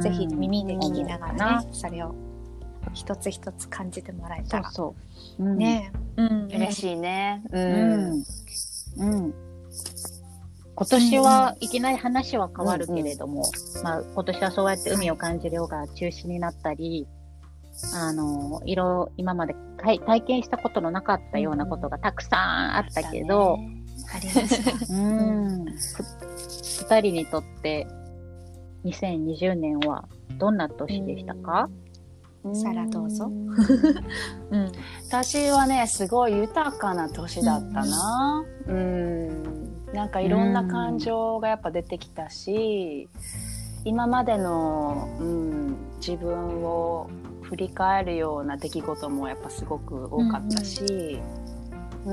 [0.00, 2.14] ぜひ耳で聞きながうんらね、それを
[2.92, 4.70] 一つ一つ感じてもらえたら。
[4.70, 4.94] そう
[5.38, 5.44] そう。
[5.44, 6.46] うん、ねうん。
[6.46, 7.42] 嬉しいね。
[7.50, 7.58] う。
[7.58, 8.24] うんん。
[8.96, 9.34] うん。
[10.76, 13.44] 今年はいきなり話は変わるけれども、
[13.84, 17.06] まあ今年はそうやって海を感じるヨガ中止になったり、
[17.94, 23.58] あの、いろ、今までかい体験したことのなかったようなことがたくさんあったけど、
[24.14, 24.70] ありました。
[24.94, 25.64] うん。
[25.64, 26.04] ふ
[26.84, 27.86] 二人にとって
[28.84, 30.06] 2020年は
[30.38, 31.68] どんな年でしたか？
[32.52, 33.48] サラどうぞん
[34.50, 34.72] うん。
[35.08, 38.44] 私はね、すごい豊かな年だったな。
[38.66, 39.42] うん。
[39.94, 43.08] なんかいろんな感情がやっぱ出てきたし、
[43.84, 47.08] 今までの、うん、自分を
[47.42, 51.20] 振り返るような出来事もやっぱすごく多かったし、
[52.06, 52.12] う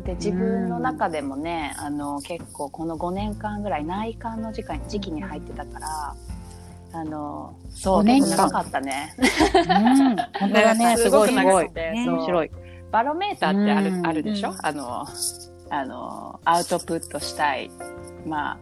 [0.00, 6.14] ん、で自分の中でもね、あの結構この5年間ぐらい内観の時間時期に入ってたから、
[6.92, 9.14] あのそう5年間結構長かったね。
[9.18, 10.16] うん。
[10.16, 10.96] 本当だね。
[10.98, 11.70] すごいすごい。
[11.74, 12.50] 面白い。
[12.90, 15.06] バロメーターってある,、うんあるでしょ、うんあの、
[15.70, 17.70] あの、アウトプットしたい、
[18.26, 18.58] まあ、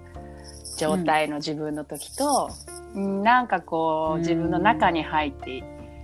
[0.78, 2.50] 状態の自分の時と、
[2.94, 5.62] うんなんかこう、うん自分の中に入って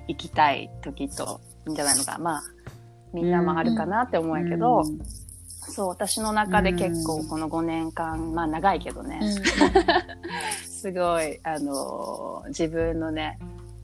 [0.09, 2.19] いきたい時と、いいんじゃないのか。
[2.19, 2.43] まあ、
[3.15, 4.99] みんなもあるかなって思うんやけど、うん。
[5.71, 9.21] そう、私の中で結構この5年間、まあ長いけどね、
[10.69, 13.39] すごい、あのー自分のね、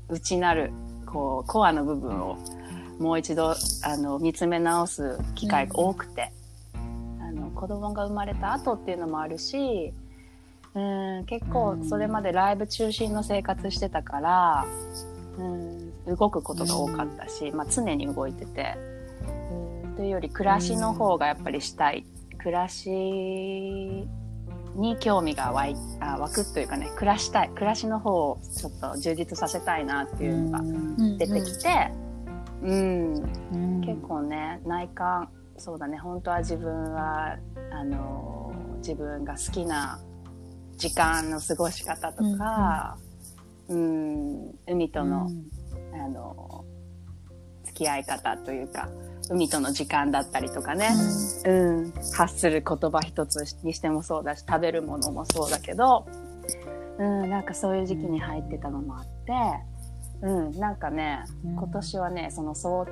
[0.09, 0.73] 内なる、
[1.07, 2.37] こう、コアの部分を
[2.99, 6.33] もう一度、あの、見つめ直す機会が多くて、
[6.75, 9.95] あの、子供が生まれた後っていうのもあるし、
[10.75, 10.81] う
[11.21, 14.67] ん、結構それまでライブ中心の生活してたから、
[15.39, 18.77] うん、動くことが多かったし、まあ常に動いてて、
[19.85, 22.05] うん、というより暮らしの方がやっぱりしたい。
[22.39, 24.07] 暮らしに
[24.99, 27.51] 興味が湧いあ湧くというかね暮らしたい。
[27.51, 31.93] 暮らしの方をちょっと充実させたいなっていうのが出てきて、
[32.63, 33.15] うん。
[33.53, 35.99] うん結構ね内観そうだね。
[35.99, 37.37] 本当は自分は
[37.73, 40.01] あの自分が好きな
[40.77, 42.97] 時間の過ごし方とか、
[43.69, 44.55] うん。
[44.67, 45.29] 海との、
[45.93, 46.65] あの
[47.65, 48.89] 付き合い方というか
[49.31, 50.91] 海との時間だったりとかね、
[51.47, 56.07] うん、発する言葉一つにしてもそうだし食べるものもそうだけど、
[56.99, 59.33] うん、なんかそういう時期に入ってたのもあって、
[60.23, 61.53] うん、なんかね、うん。
[61.53, 62.85] 今年はねその相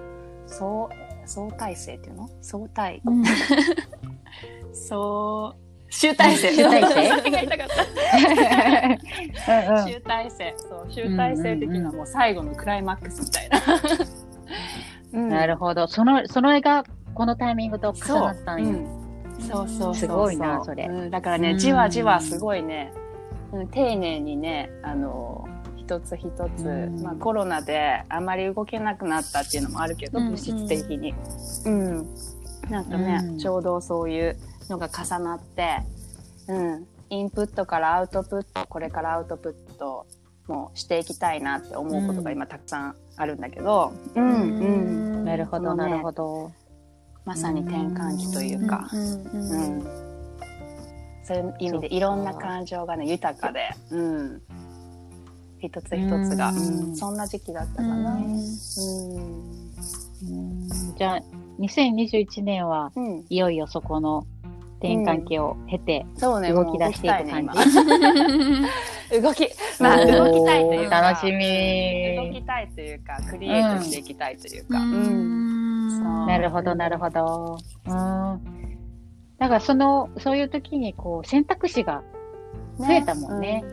[0.47, 0.89] 相
[1.27, 2.31] 相対性っていうの？
[2.41, 3.03] 相対。
[3.05, 3.25] うん。
[4.73, 6.55] そう集大成。
[6.55, 7.31] 集大成？
[7.31, 7.83] 言いたかった
[9.73, 9.89] うんうん。
[9.89, 10.55] 集大成。
[10.57, 13.59] そう集大成的なもう最後のクライマックスみたいな、
[15.13, 15.29] うん。
[15.29, 15.87] なるほど。
[15.87, 18.71] その、その絵がこのタイミングと重そうなったんや。
[18.71, 18.73] う。
[18.73, 18.99] ん。
[19.41, 20.87] そうそうそうすごいなそれ。
[20.87, 21.59] うん、だからね、うん。
[21.59, 22.93] じわじわすごいね、
[23.53, 27.03] うん、丁寧にねあの一つ一つ、うん。
[27.03, 30.31] まあ、コロナであまり動けなくなったっていうのもあるけど、うん。
[30.31, 31.15] 物質的に、
[31.65, 32.07] うん、
[32.69, 33.39] なんかね、うん。
[33.39, 34.37] ちょうどそういう
[34.69, 35.79] のが重なって、
[36.49, 40.07] うん、インプットからアウトプットこれからアウトプット
[40.49, 44.25] もしていきたいなって思うことが今たくさんあるんだけど、うん。
[44.25, 44.65] う
[45.21, 46.53] ん、なるほど、ねなるほど。
[47.25, 48.89] まさに転換期というか。
[48.93, 49.01] うん。
[49.01, 49.85] うん、
[51.25, 52.25] そういう意味でいろん。
[52.25, 54.43] な感情がね豊かで、うん、
[55.61, 56.57] 一つ一つが、うん。
[56.57, 56.97] うん。
[56.97, 57.17] そん。
[57.17, 58.15] な時期だったかな。
[58.15, 58.25] うん。
[58.25, 58.43] うん。
[60.23, 60.69] うん。
[60.97, 61.21] じゃあ、
[61.59, 63.25] 2021年はうん。
[63.29, 64.27] いよいよそこの
[64.79, 66.41] 転換期を経て、動
[66.73, 68.13] き出していく感じもう動きたいね
[68.63, 68.69] 今
[69.11, 69.49] 動き、
[69.81, 72.17] まあ動きたいというか、楽しみ。
[72.17, 76.27] 動きたいというか、クリエイトしていきたいというか、うん。
[76.27, 77.59] なるほど、なるほど。
[77.87, 78.59] うん。
[79.39, 82.03] だからその、そういう時にこう選択肢が
[82.79, 83.65] 増えたもんね。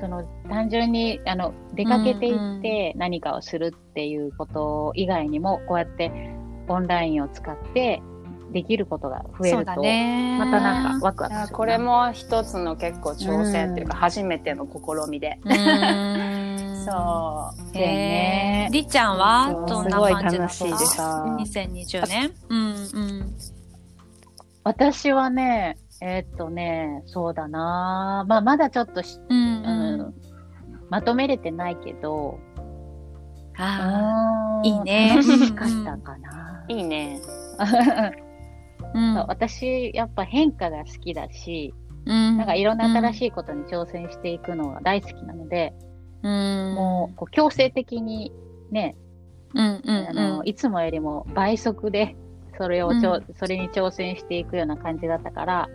[0.00, 6.10] その単純にあの出かけていって何かをするっていうこと以外にもこうやって
[6.66, 8.02] オンラインを使って
[8.52, 10.36] できることが増えると、ね。
[10.38, 15.38] またなんかワクワクするこれも一つの結構挑戦っていうか、うん初めての試みで。
[15.44, 15.52] うん
[16.84, 17.60] そう。
[17.72, 22.32] そうやねりっちゃんはどんなすごい感じだっ楽しいですた ?2020 年？
[22.48, 23.36] うんうん。
[24.64, 30.14] 私はね、えーっとね、そうだなまあまだちょっとし、うんうん
[30.90, 32.38] まとめれてないけど、
[33.56, 36.64] あうんいいね楽しかったかな。
[36.68, 37.20] いいね。
[38.94, 38.98] あ。
[38.98, 39.14] うん。
[39.14, 41.74] そう私、やっぱ変化が好きだし、
[42.06, 42.36] うん。
[42.38, 45.72] なんかいろんな新しいことに挑戦していくのが大好きなので、
[46.22, 46.74] うん。
[46.74, 48.32] もうこう強制的に
[48.70, 48.96] ね、
[49.54, 52.16] うんうんあの、いつもよりも倍速で、
[52.58, 55.68] それをちょ、うそれに挑戦していくような感じだったから、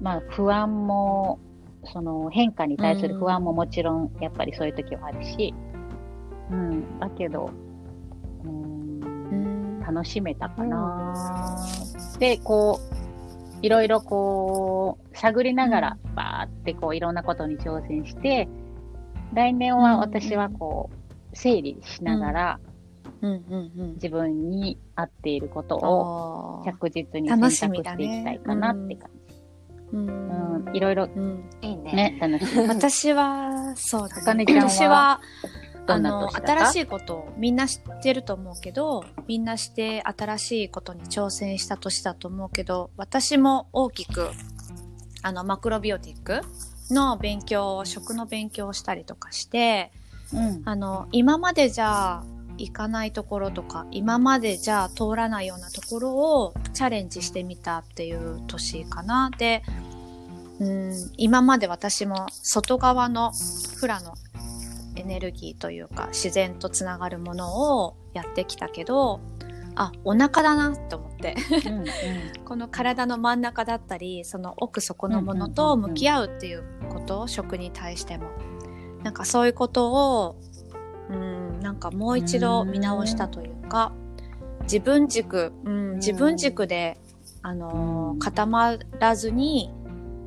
[0.00, 1.38] まあ不安も
[1.84, 5.54] その変化に対する不安ももちろん、やっぱりそういう時はあるし、
[6.50, 7.50] うん、だけど、
[8.44, 8.77] うん、
[9.92, 11.14] 楽しめたかな、
[12.18, 12.98] で、こう、
[13.62, 18.48] いろいろこう、探りながら、バーってこう、いろんなことに挑戦して、
[19.32, 22.60] 来年は私はこう、整理しながら、
[23.20, 23.92] うんうんうん。
[23.94, 29.34] 自分に合っていることを着実に選択楽していきたいかなって感じ。
[29.90, 30.00] うう
[30.70, 31.92] ん、いろいろうんいいね。
[31.92, 32.58] ね、楽しい。
[32.68, 34.44] 私は、そうだね。
[34.46, 44.30] 私は、どあの、新しいことをみんな知ってると思うけど、みんなして新しいことに挑戦した年だと思うけど、私も大きく、
[45.22, 46.42] あの、マクロビオティック
[46.92, 49.90] の勉強、食の勉強をしたりとかして、
[50.32, 50.62] うん。
[50.64, 52.24] あの、今までじゃあ
[52.58, 59.30] 行かないところとか、今までじゃあ通らないようなところをチャレンジしてみたっていう年かな。
[59.36, 59.62] で、
[60.60, 63.32] うん、今まで私も外側の
[63.76, 64.14] フラの
[64.98, 69.20] エネルギーというか自然とつながるものをやってきたけど、
[69.74, 71.34] あ、お腹だなと思って。
[71.66, 71.84] うん
[72.44, 78.28] この体の真ん中だったりその奥底のものと向き合うっていうこと、食に対しても。
[79.02, 79.92] なんかそういうこと
[80.24, 80.36] を
[81.08, 83.92] うんなんかもう一度見直したというか
[84.62, 86.98] 自分軸、うん、自分軸で、
[87.42, 89.72] あのー固まらずに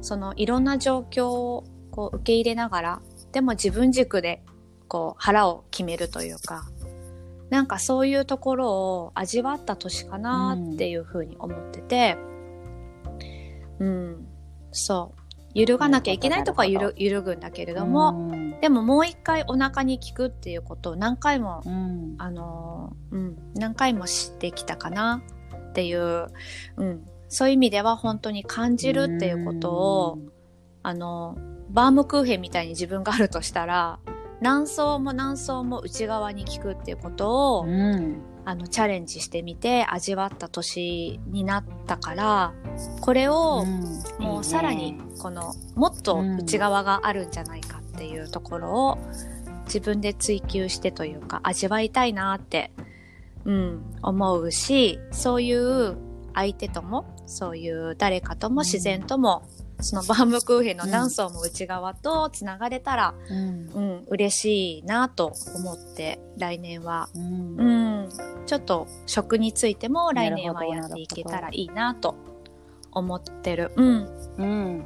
[0.02, 4.42] そのいろんな状況をこう受け入れながらでも自分軸で
[4.92, 6.66] こう腹を決めるというか
[7.50, 12.18] なんかそういうところを味わった年かなっていうふうに思ってて、
[13.80, 14.28] うん、
[14.72, 15.22] そう。
[15.54, 17.80] 揺るがなきゃいけないとこは揺なるる揺るぐんだけれうん。
[17.80, 22.16] ども、うん、でももう一回お腹に効くっていうことを何回も、うん。
[22.18, 25.22] あのーうん、何回も知ってきたかな
[25.72, 26.28] っていう、
[26.78, 30.20] うん、そういう意味では本当に感じるっていうことを、
[30.84, 31.38] あの、
[31.70, 34.00] バームクーヘンみたいに自分があるとしたら、
[34.42, 38.22] 何層も何層も内側に効くっていうことを、うん。
[38.44, 42.54] あの、チャレンジしてみて味わった年になったから、
[43.02, 44.26] これをうん。
[44.26, 48.98] もうさらに、この、もっと内側があるんじゃないかっていうところを
[49.66, 52.72] 自分で追求してというか味わいたいなって、
[53.46, 55.98] うん、思うし、そういう
[56.34, 59.44] 相手とも、そういう誰かとも自然とも、
[59.82, 63.70] そのバームクーヘンの何層も内側とつながれたら、うん。
[63.74, 67.64] うん、嬉しいなと思って、来年はうんう
[68.08, 68.10] ん、
[68.46, 72.16] ちょっと食についても来年はやっていけたらいいなと
[72.92, 73.72] 思ってる。
[73.76, 74.10] うん。
[74.38, 74.86] うん。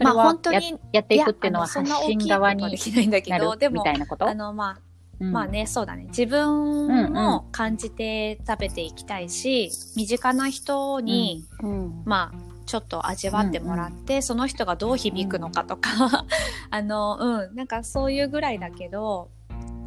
[0.00, 4.26] まあは本当にややっていくっていうのは発信側にできないんだけなど、でもるみた、いなこと？
[4.26, 4.80] あの、まあ、
[5.20, 6.04] うんまあね、そうだね。
[6.08, 12.02] 自分も感じて食べていきたいし、身近な人に、うん。
[12.06, 16.26] まあ、ちょっと味わってもらって、その人がどう響くのかとか、
[16.70, 19.30] あの、うん、なんかそういうぐらいだけど、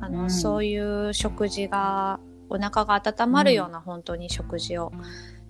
[0.01, 0.29] あの、うん。
[0.31, 4.91] そういう食事が、お腹が温まるような本当に食事を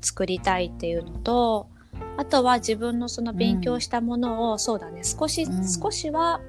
[0.02, 1.70] 作りたいっていうのと、
[2.18, 5.68] あとは自分のその勉強したものを、そうだね、少し、うん。
[5.68, 6.42] 少しは、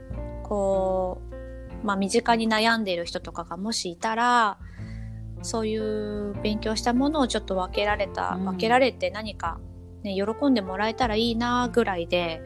[0.43, 1.23] こ
[1.83, 4.59] う、まあ身近に悩んでいる人とかがもしいたら、
[5.43, 8.45] そういう勉強したものをちょっと分けられた、うん。
[8.47, 9.61] 分けられて何か
[10.03, 12.41] ね、喜んでもらえたらいいなぐらいで、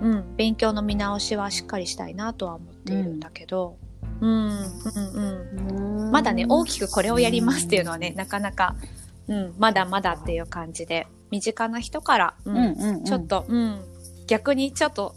[0.00, 3.76] うん、勉強の見直しはしっかりしたいなとは思っているんだけど、
[4.20, 6.10] うん、うん、うん。
[6.10, 8.76] まだね、大きくこれをやりますっていうのはね、なかなか、
[9.28, 13.80] うん、まだまだっていう感じで、身近な人から、うんうんうんうんちょっと、うん、
[14.26, 15.14] 逆にちょっと、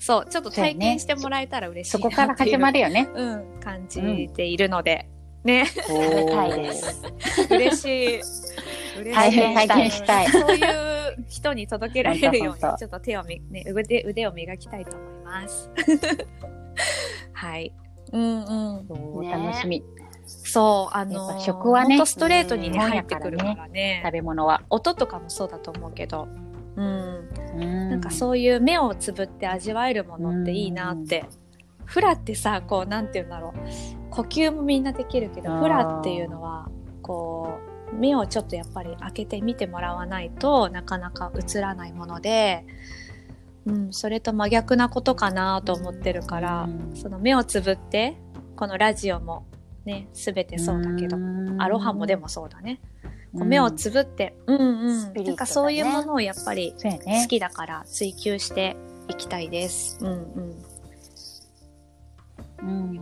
[0.00, 2.10] そう、ちょっと体験してもらえたら嬉しいそなっていう。
[2.10, 3.08] こから始まるよね。
[3.14, 5.08] うん、感じているので、
[5.44, 7.02] ね、食べたいです。
[7.50, 8.20] 嬉しい。
[9.14, 15.70] 体験体験したい そういう人に届けられるように、ちょっと手をみ、ね、腕、腕を磨きたいと思います。
[17.32, 17.72] はい。
[18.12, 18.86] うんうん。
[18.86, 19.82] そうね楽しみ。
[20.26, 24.02] そう、あのやっぱ食はねストレートにね、うん入ってくるからね。
[24.04, 24.62] 食べ物は。
[24.70, 26.28] 音とかもそうだと思うけど、
[26.76, 27.28] うん。
[27.58, 31.24] ななんかそういう目をつぶって味わえるものっていいなって。
[31.84, 34.10] フラってさ、こう、なんて言うんだろう。
[34.10, 36.68] 呼吸もみんなできるけど、フラっていうのは、
[37.02, 42.64] こう、目をちょっとやっぱり開けて見てもらわないとなかなか映らないもので、
[43.66, 48.16] うん、それと真逆なことかなと思ってるから、うんその目をつぶって、
[48.56, 49.46] このラジオも
[49.84, 51.16] ね、すべてそうだけど、
[51.58, 52.80] アロハもでもそうだね。
[53.32, 55.00] こう目をつぶって、うんうん。
[55.00, 57.28] スピリットだねなんかそういうものをやっぱり好。
[57.28, 58.76] きだから追求して
[59.08, 59.98] いきたいです。
[60.00, 60.62] うんうん。
[62.62, 63.00] うん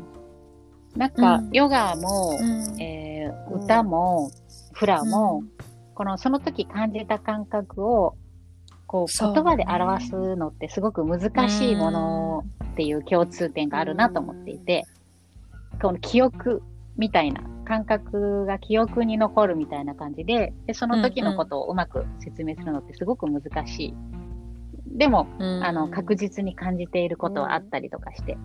[0.97, 4.31] なんか、うんヨガも、うんえー歌も、
[4.81, 5.45] フラも、
[5.95, 8.15] このその時感じた感覚を、
[8.87, 14.87] こう言葉で表すのってすごく難しいものっていう共通点があるなと思っていて、
[15.83, 16.63] この記憶
[16.97, 23.95] みたいな、感覚が記憶に残るみたいな感じで、でその時のことをうまく説明するのってすごく難しい。
[24.87, 28.39] でも、あの、確実に感じていることはあったりとかして、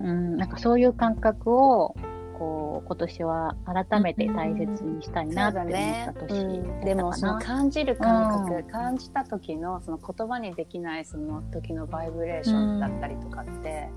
[0.00, 1.94] うん、なんかそういう感覚を、
[2.38, 5.72] こう、今年は改めて大切にしたいなって思っ
[6.06, 7.12] た年でも。
[7.12, 13.88] その感じる感覚、うん感じた時のその言葉にできないその時のバイブレーションだったりとかって、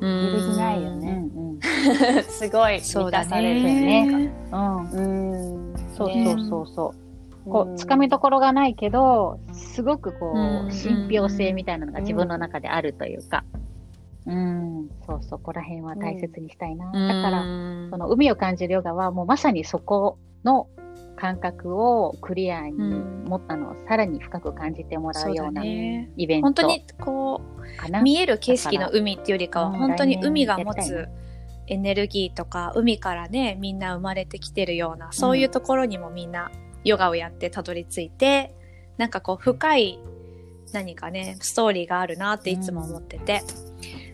[0.00, 0.24] うん。
[0.26, 1.24] 揺るぎないようんね。
[1.34, 1.60] うん。
[2.24, 4.32] すごい満そうだたされるね。
[4.50, 4.90] うん。
[4.90, 5.74] うん。
[5.94, 6.94] そうねそうそうそ
[7.46, 7.50] う。
[7.50, 10.66] こう、つかみどころがないけど、すごくこうん。
[10.68, 13.44] う、信憑性みたいなのが自分の中であるというか、
[14.26, 16.86] うん、そう、そこら辺は大切にしたいな。
[16.86, 17.42] だから、
[17.90, 20.68] その海を感じるヨガはもうまさにそこの
[21.16, 26.10] 感覚をクリアに持ったのをさらに深く感じてもらそうようなね。
[26.16, 28.02] イベント本当にこう。
[28.02, 31.08] 見える景色の海っていうよりかは、うん本当に海が持つ
[31.66, 36.50] エネルギーとか、海からね、みんな生まれてきてるような、そういうところにもみんな
[36.84, 38.54] ヨガをやってたどり着いて、
[38.96, 39.98] なんかこう、深い
[40.74, 44.13] 何かね、ストーリーがあるなっていつも思ってて、う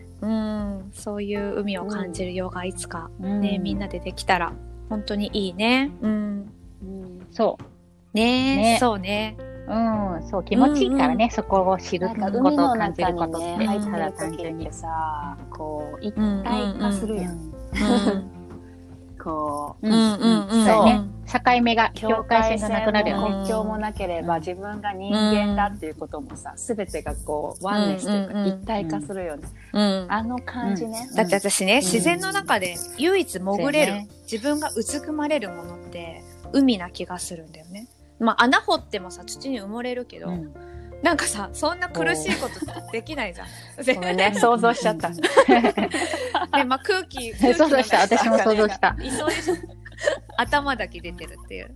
[0.93, 4.53] そういう海を感じるヨガいつかね、みんなでできたら、
[4.89, 5.91] 本当にいいね。
[6.01, 6.51] うん。
[6.83, 8.17] うんそう。
[8.17, 9.37] ねねそうね。
[9.67, 14.71] うん、そう、気持ちいいからね、そこを知ることを感じ中ることって、入ただ単純に。
[14.71, 17.51] さこう一うん体化するやん、うん
[19.23, 20.65] こううんうんうんうん。
[20.65, 23.35] そうやねん境目が、境界線がなくなるよね。
[23.35, 29.47] 国境もなければ自分が人間だっていうこともさ、すべてがこう、ワンネスというか一体化するよね。
[29.73, 30.05] うん。
[30.09, 31.07] あの感じね。
[31.15, 33.93] だって私ね、自然の中で唯一潜れる、
[34.31, 37.87] 自分がうずくまれるものって海な気がするんだよね。
[38.19, 40.53] まあ穴掘ってもさ土に埋もれるけど、うん
[41.01, 43.95] なんかさそんな苦しいことできないじゃん。
[43.95, 45.09] ごめんね、 想像しちゃった。
[45.09, 49.55] でまあ空気空気 想像した私も想像したいそうでしょ。
[50.37, 51.75] 頭だけ出てるっていう。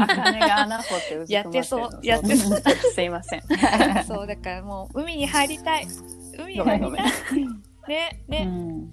[0.00, 2.60] あかねが穴掘ってうずやってそうやってそう。
[2.60, 3.42] すいません。
[4.06, 5.86] そうだからもう海に入りたい。
[6.38, 7.02] 海に入りた
[7.36, 7.46] い。
[7.88, 8.90] ねうね、ん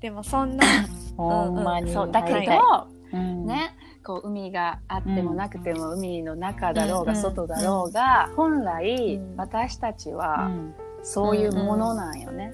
[0.00, 0.64] でもそんな
[1.16, 1.92] ほんまに。
[1.92, 12.52] そう、だけはいど、うん、ね、こう海があってもなくても、海の中だろうがうん外だろうが、本来、うん私たちうはんそういうものなんよね。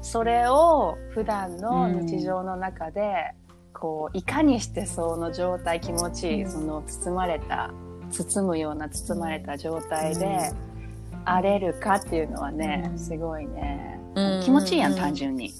[0.00, 3.34] それを普段の日常の中で、
[3.82, 6.50] こういかにしてその状態気持ちいい、うん。
[6.52, 7.74] その包まれた
[8.12, 10.52] 包むような包まれた状態で
[11.24, 12.98] 荒れるかっていうのはね、うん。
[12.98, 14.42] すごいね、うん。
[14.44, 15.52] 気持ちいいやん単純に。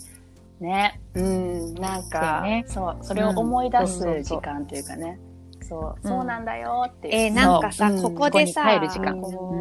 [0.60, 2.64] ね、うん、なんかそうね。
[2.68, 2.98] そう。
[3.02, 5.18] それを思い出す時間っていうかね、
[5.68, 5.96] そう。
[6.00, 6.08] うん。
[6.08, 7.14] そうなんだよっていう。
[7.14, 9.54] えーなんかさここでさここ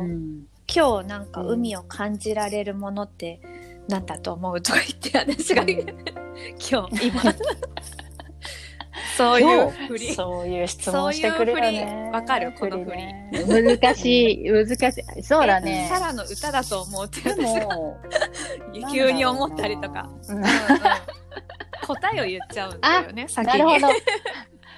[0.71, 3.41] 今日なんか海を感じられるものって
[3.87, 5.63] 何だと思うとか言って私が、
[6.69, 7.23] 今日今
[9.17, 12.09] そういう振りそういう質問してくるよね。
[12.13, 13.29] わかるこの振りね
[13.79, 15.23] 難しい、難しい。
[15.23, 15.99] そうだねサ。
[15.99, 17.97] ラの歌だと思うってで私がも、
[18.91, 20.49] 急に思ったりとか、うんうんうん
[21.87, 23.93] 答えを言っちゃうんだよね先になるほど。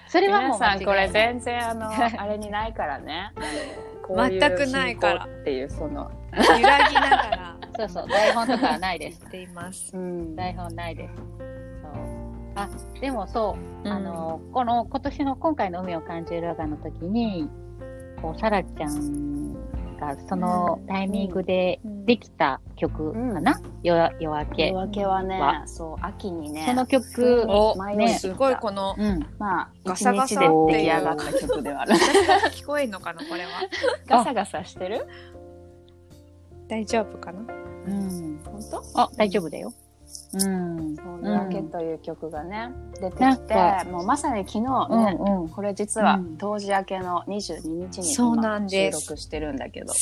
[0.07, 3.31] それはもう皆さんこれ全然あの あれにないからね。
[4.05, 6.11] こういう全くないからっていうその。
[6.33, 9.19] 揺らぎながらそうそう、台本とかはないです。
[9.21, 9.95] 言っています。
[9.95, 11.52] うん台本ないです。
[12.55, 12.69] あ、
[13.01, 17.49] でもそう、うんあの、この、今年の今回の海を感じるヨガの時に、
[18.21, 19.53] こう、サラちゃん
[19.97, 24.67] がそのタイミングでできた曲かな、夜夜明け。
[24.67, 26.65] 夜明けはねは、そう秋にね。
[26.67, 29.25] その曲をね、すごいこのうん。
[29.39, 31.93] まあ一ガサガサ日で出来上がった曲ではある。
[32.51, 33.49] 聞こえんのかなこれは
[34.07, 35.07] ガサガサしてる？
[36.67, 37.39] 大丈夫かな？
[37.87, 38.39] うん。
[38.45, 39.01] 本当？
[39.01, 39.71] あ、大丈夫だよ。
[40.33, 40.95] うん。
[40.95, 45.17] そう夜明けという曲がね出てきてか、もうまさに昨日うんね。
[45.19, 45.49] うん。
[45.49, 48.23] これ実はうん当時明けの22日に収
[48.59, 49.93] んです録してるんだけど、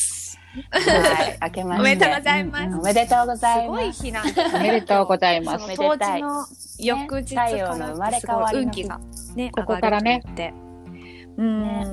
[0.69, 3.67] はい、明けましておめでとうございます、うんおめでとうござすいます。
[3.67, 5.63] ごい日なんだおめでとうございます。
[5.63, 6.45] その当時の
[6.79, 10.21] 翌日か太陽の生まれ変わりの日ら運気がねここからね
[11.37, 11.87] うん、ね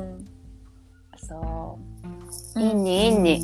[1.17, 1.79] そ
[2.57, 2.61] う。
[2.61, 3.43] うんインにインに。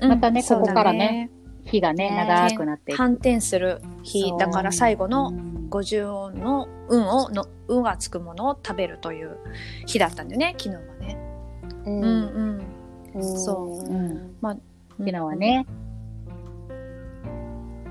[0.00, 1.30] うんまたねここからね
[1.74, 2.92] 日がね、ね長くなって。
[2.92, 2.98] いく。
[2.98, 4.32] 反転する日。
[4.38, 9.38] だから最後のうん50音の運をの運がつくものを食べるという
[9.86, 10.54] 日だったんだよね。
[10.56, 11.18] 昨日はね。
[11.84, 12.66] ううんうん。
[13.14, 13.38] うん。
[13.38, 13.84] そう。
[13.84, 14.36] うん。
[14.40, 15.66] 昨日はね。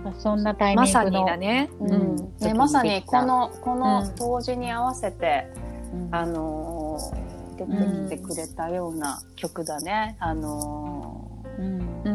[0.04, 0.94] まあそんなタイミングの。
[0.94, 1.70] まさにだね。
[1.80, 2.16] ううん。
[2.16, 4.16] んね、まさにこのこうのん。
[4.16, 5.48] 当時に合わせて、
[5.94, 6.16] うん。
[6.16, 10.16] あのー出てきてくれたような曲だね。
[10.20, 11.30] あの
[11.60, 12.02] うん。
[12.04, 12.13] うん。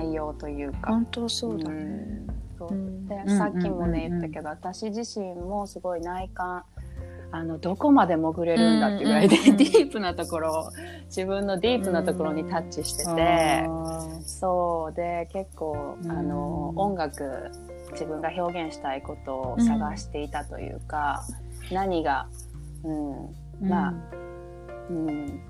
[0.00, 0.92] 内容というか。
[0.92, 1.82] 本当そうだね。
[1.82, 2.26] ん。
[2.58, 2.74] そう。
[2.74, 3.06] うん。
[3.06, 3.38] で、うん。
[3.38, 6.64] さっきもね、うん言ったけど、私自身もすごい内観、
[7.32, 10.70] あの、どこまで潜れるんだってぐらいで、ディープなところ、
[11.06, 13.64] 自分のディープなところにタッチしてて、
[14.26, 14.94] そう。
[14.94, 16.10] で、結構、うん。
[16.10, 17.50] あの、音楽、
[17.92, 21.24] 自分が表現したいことを探していたというか、
[21.70, 22.28] 何が、
[22.82, 22.92] う
[23.64, 23.94] ん、まあ
[24.90, 25.40] うん、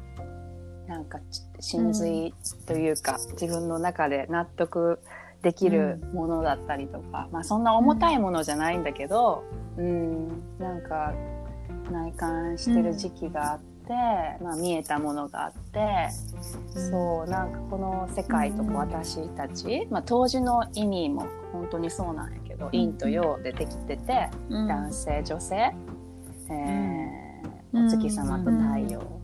[0.91, 2.35] なんかち真髄
[2.67, 4.99] というか、自分の中で納得
[5.41, 9.45] できるものだったりとか、まあそんな重たいものじゃないんだけど、
[9.79, 10.27] うん、
[10.59, 11.15] なんか
[11.93, 16.09] 内観してる時期があって、まあ見えたものがあって、
[16.75, 24.67] そう、なんかこの世界とか私たち、まあ当時の意味も本当にそうなんやけど、陰と陽でできてて、うん。
[24.67, 27.87] 男性女性、えーうん。
[27.87, 28.99] お月様と太陽。
[28.99, 29.20] だ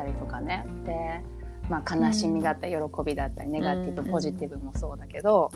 [0.00, 1.20] ったりとかね、で、
[1.68, 4.10] まあ、悲しみだったり喜びだったり、ネガティブうん。
[4.10, 5.50] ポジティブもそうだけど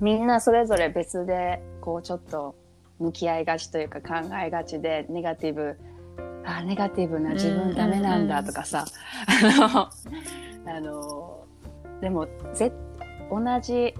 [0.00, 2.54] みんなそれぞれ別でこうちょっと
[2.98, 5.76] 向き合いがちというか考えがちでネガティブ
[6.44, 8.84] あネガティブな自分ダメなんだとかさ、
[9.26, 9.90] あ
[10.66, 11.44] のあの
[12.00, 12.72] でもぜ
[13.30, 13.94] 同じ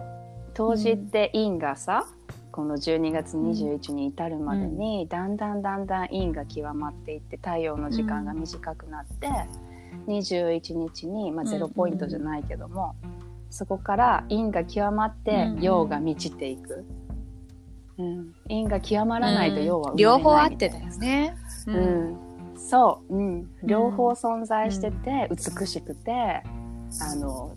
[0.53, 2.07] 当時って陰がさ、
[2.53, 9.29] この12月21に至るまでに、だんだんだんだん陰が極まっていって太陽の時間が短くなって、
[10.07, 12.95] 21日に、まあ、ゼロポイントじゃないけども、
[13.51, 16.85] そこから陰が極まってうん陽が満ちていく、
[17.99, 21.37] うん、陰が極まらないと陽は両方あってみたよね。
[21.67, 21.73] う。
[21.73, 22.19] うんん、
[22.57, 27.57] そう、うん、両方存在してて、美しくてあの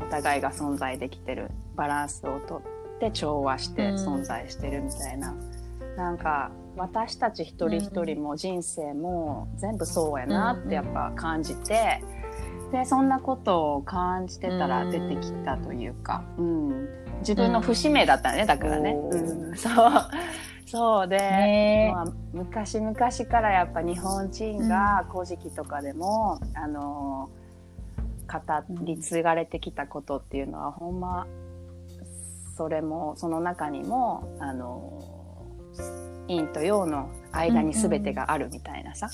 [0.00, 2.62] お互いが存在できてるバランスをとっ
[2.98, 3.94] て調和してうん。
[3.96, 5.34] 存在してるみたいな、
[5.96, 12.02] なんか私たち一人一人も人生も全部そうやなってやっぱ感じて、
[12.72, 16.88] でそんなことを感じてたら出てきたというか、うん、
[17.20, 18.96] 自分の節目だったねだからね、
[19.56, 19.92] そう。
[20.66, 21.92] そうで、ね。
[21.94, 27.30] まあ、昔々からやっぱ日本人が古事記とかでも、あの
[28.26, 28.40] 語
[28.84, 31.26] り継がれてきたことっていうのは、ほんま
[32.56, 35.00] それもその中にもあの
[36.28, 39.08] 陰と陽の間に全てがあるみたいなさ、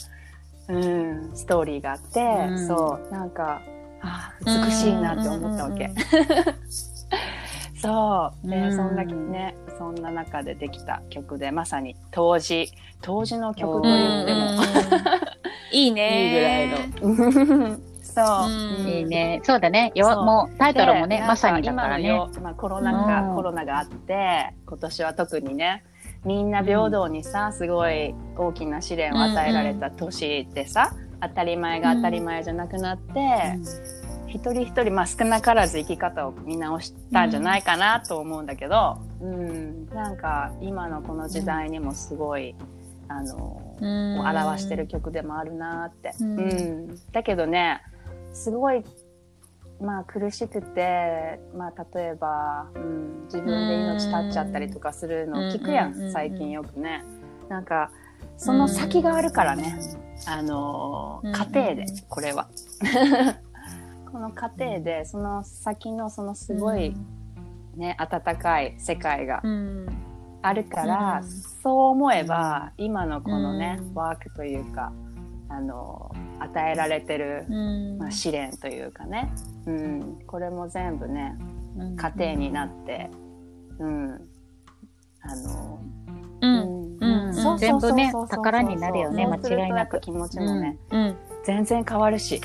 [0.68, 3.62] うんストーリーがあって、うんそうなんか
[4.02, 5.90] あー美しいなって思ったわけ。
[7.80, 8.48] そう。
[8.48, 12.70] で、うんそんなね、そんな中でできた曲で、まさに当時、
[13.00, 14.40] 当時の曲と言っても
[15.72, 16.74] いいいいぐらいね。
[17.00, 17.78] の。
[18.10, 18.50] そう。
[18.50, 18.88] うん。
[18.88, 19.40] いいね。
[19.44, 19.92] そうだね。
[19.94, 22.12] よもうタイトルもね、でまさにだからね。
[22.42, 23.36] まあ、コロナ禍、うん。
[23.36, 25.84] コロナがあって、今年は特にね、
[26.24, 33.58] みんな平等にさ、すごい大きな試練を与えられた年でさ、当たり前が当たり前じゃなくなって、
[34.28, 42.54] 一人一人、まあ少なからず生き方を見直したんじゃないかなと思うんだけど、うん、なんか今のこの時代にもすごい、
[43.08, 46.38] あの、表してる曲でもあるなって、ううん
[46.90, 46.98] ん。
[47.12, 47.82] だけどね
[48.32, 48.84] すごい
[49.80, 57.04] まあ苦しくて、まあ、例えば、うん、自分で命絶っちゃったりとかするの聞くやうん最近よくね。
[57.48, 57.90] なんか
[58.36, 59.78] その先があるからね、
[60.26, 62.48] あのうん家庭でこれは。
[64.12, 66.96] この家庭でその先のそのすごい
[67.76, 69.86] ね温かい世界がうん。
[70.42, 71.28] あるから、うん
[71.62, 73.94] そう思えば、今のこのね、うん。
[73.94, 74.90] ワークというか、
[75.50, 77.98] あの、与えられてる、うん。
[77.98, 79.32] まあ、試練というかね、
[79.66, 81.36] うん、これも全部ね、
[81.96, 83.10] 家庭になって、
[83.78, 84.12] うん、
[85.22, 85.80] あの、
[86.40, 86.96] うん。
[87.00, 87.34] うん。
[87.34, 90.00] そうそうそうそう全部ね宝になるよね間違いなく。
[90.00, 91.16] 気持ちもね、うん。
[91.44, 92.40] 全然変わるし、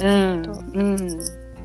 [0.00, 0.98] うん、とうん、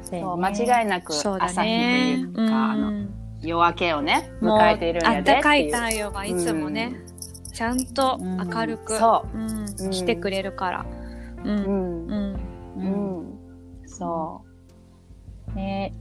[0.03, 0.49] そう間
[0.81, 2.13] 違いなく朝日とね。
[2.19, 3.13] いうか、あのうん。
[3.41, 5.75] 夜明けをね、迎えているんあやでってったかいいう。
[5.75, 6.95] 太陽がいつもね、
[7.57, 10.85] ちゃんと明るく、そううんうん来てくれるから。
[11.43, 11.49] う。
[11.49, 12.33] うんん、うん。
[12.33, 12.39] う
[12.77, 14.41] うんん、そ
[15.55, 15.91] ね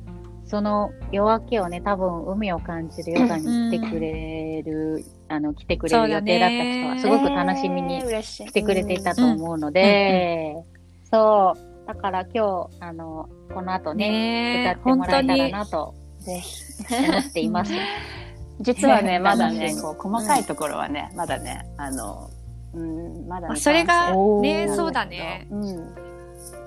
[0.44, 7.00] その夜明けをね、多分海を感じるヨガに来てくれる、あの、来てくれる予定だった人はう。
[7.00, 10.62] すごく楽しみに来てくれていたと思うので、
[11.10, 11.86] そう。
[11.86, 15.52] だから今日、あの、この後ね、ねえ、歌ってもらえたらに。
[15.52, 16.62] なとぜひ。
[17.08, 17.72] 思っています。
[18.60, 22.30] 実はね、まだね、こう、細かいところはね、まだね、あの、
[22.74, 25.46] うん、まだあねそれがね、そうだね。
[25.50, 25.94] うん、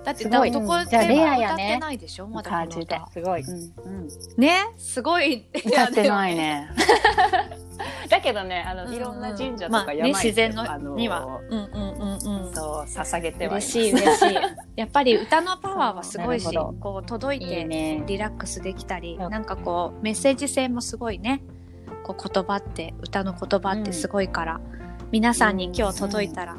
[0.03, 2.27] だってすごいどこでもじゃあレアや歌っねてないでしょ？
[2.27, 3.07] まだ感じで歌。
[3.13, 3.41] すごい。
[3.41, 3.55] うん。
[3.55, 4.07] うん。
[4.37, 5.45] ね、すごい。
[5.65, 6.69] 歌ってないね。
[8.09, 11.39] だけどね、あの、うんうんいろんな神社とまあね、か山行って自然あのには。
[11.49, 12.53] うんうんうんうん。
[12.53, 13.79] そう、捧げてはいます。
[13.79, 14.37] 嬉しい嬉しい。
[14.75, 16.47] やっぱり歌のパワーはすごいし、
[16.79, 18.03] こう届いいいてね。
[18.07, 21.41] リラックスできたり、うんなんかこうメッセージ性もすごいね。
[22.13, 24.59] こう言葉って歌の言葉ってすごいから、
[25.11, 26.57] 皆さんに今日届いたら、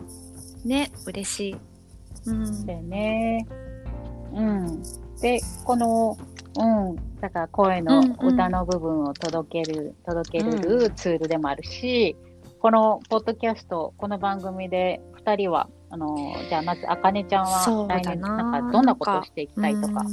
[0.65, 1.57] ね嬉しい。
[2.27, 2.67] うん。
[2.67, 3.47] だよね。
[4.33, 4.83] うん。
[5.21, 6.17] で、この、
[6.57, 6.97] うん。
[7.21, 12.17] だから声のうんうん歌の部分を届ける、届けるツールでもあるし、
[12.61, 20.05] このポッドキャスト、この番組で二人は、あの、じゃあまず、あかねちゃんは来年、なんかどんなことをしていきたいとか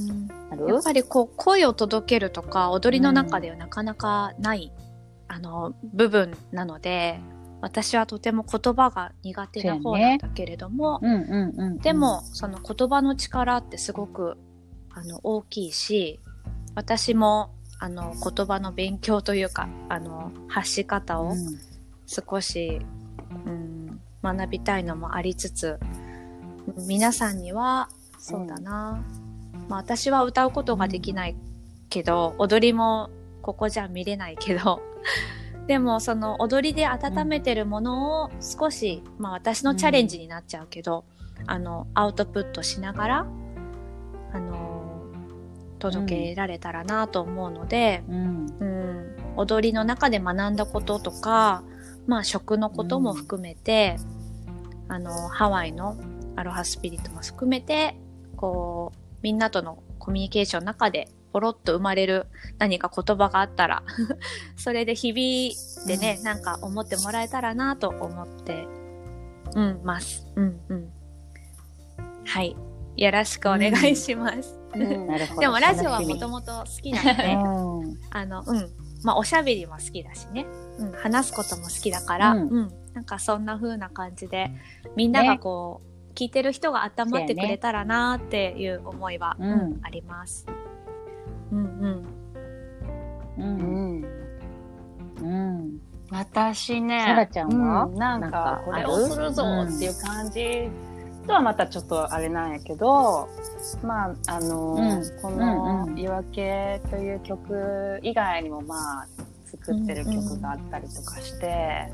[0.68, 4.72] やっぱりこう声を届けるとか踊りの中ではなかなかない、
[5.28, 7.20] あの部分なので
[7.62, 11.78] 私はとても言葉が苦手な方なんだけれども、うんうんうん。
[11.80, 14.38] でも、その言葉の力ってすごく
[14.92, 16.20] あの大きいし
[16.76, 21.60] 私もあの言葉の勉強というかあの発し方をうん、
[22.08, 22.82] 少し、
[23.46, 25.80] うん、学びたいのもありつつ
[26.88, 29.04] 皆さんにはそうだな、
[29.68, 31.36] まあ私は歌うことができない
[31.90, 33.10] けど、踊りも
[33.42, 34.82] ここじゃ見れないけど
[35.68, 41.04] でもその踊りで温めてるものを少し、まあ私のチャレンジになっちゃうけど、
[41.46, 43.28] あのアウトプットしながら
[44.34, 45.02] あの
[45.80, 48.46] 届けられたらなと思うので、うん。
[48.60, 51.64] うん、踊りの中で学んだこととか、
[52.08, 53.98] まあ、食のことも含めて、
[54.88, 55.98] あのハワイの
[56.36, 57.98] アロハスピリットも含めて
[58.36, 62.26] こうみんなとのコミュニケーションの中でポロッと生まれる
[62.58, 63.84] 何か言葉があったら
[64.58, 68.68] それで響いてね、なんか思ってもらえたらなと思って
[69.54, 70.26] うんます。
[70.36, 70.90] うんうん。
[72.26, 72.56] はい。
[72.96, 74.60] よろしくお願いします。
[74.74, 75.08] うん。
[75.40, 78.00] でもラジオはもともと好きなので、うん。
[78.10, 78.70] あの、うん。
[79.04, 80.48] まあ、おしゃべりも好きだしね。
[80.80, 80.92] うん。
[80.94, 82.74] 話すことも好きだから、ううんん。
[82.96, 84.50] なんかそんな風な感じで、
[84.96, 85.82] みんながこ
[86.12, 89.38] う、聞いてる人が温まってくれたらなっていう思いは、
[89.84, 90.48] あります。
[91.52, 92.06] うんうん。
[93.38, 93.42] う。
[93.42, 94.06] うんん
[95.22, 95.80] うん。
[96.10, 97.84] 私ね、さらちゃんは？
[97.84, 100.70] うんなんかこれをするぞっていう感じ
[101.28, 103.28] とはまたちょっとあれなんやけど、
[103.84, 109.08] まあ、あの、うんこうんのうん夜明けという曲以外にもまあ、
[109.46, 111.92] 作ってる曲があったりとかして、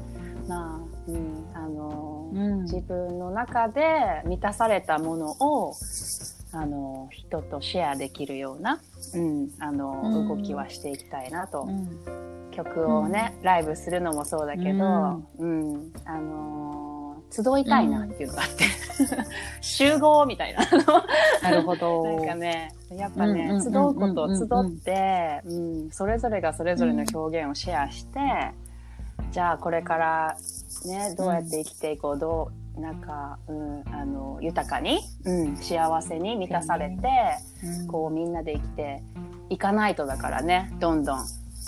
[0.47, 2.61] まあ、うん、あの、うん。
[2.63, 5.73] 自分の中で満たされたものを、
[6.53, 8.79] あの、人とシェアできるような、
[9.13, 10.27] うん、あの、うん。
[10.27, 11.61] 動きはしていきたいなと。
[11.61, 12.49] うん。
[12.51, 16.83] 曲をね、ライブするのもそうだけど、うん、あのー
[17.33, 18.65] 集いたいなっていうのがあって、
[19.61, 20.63] 集合みたいな。
[21.41, 22.03] なるほど。
[22.03, 28.19] なんかね、やっぱね、集うことうん集って、うん、それぞれがそれぞれの表現をシェアして、
[29.31, 30.37] じゃあこれから
[30.85, 36.95] ね、どうやって生きていこう、どう、なんか、うん、あの、豊かに、うん、幸せに満たされて、
[37.63, 39.03] うんこうみんなで生きて
[39.49, 41.19] いかないとだからね、どんどん。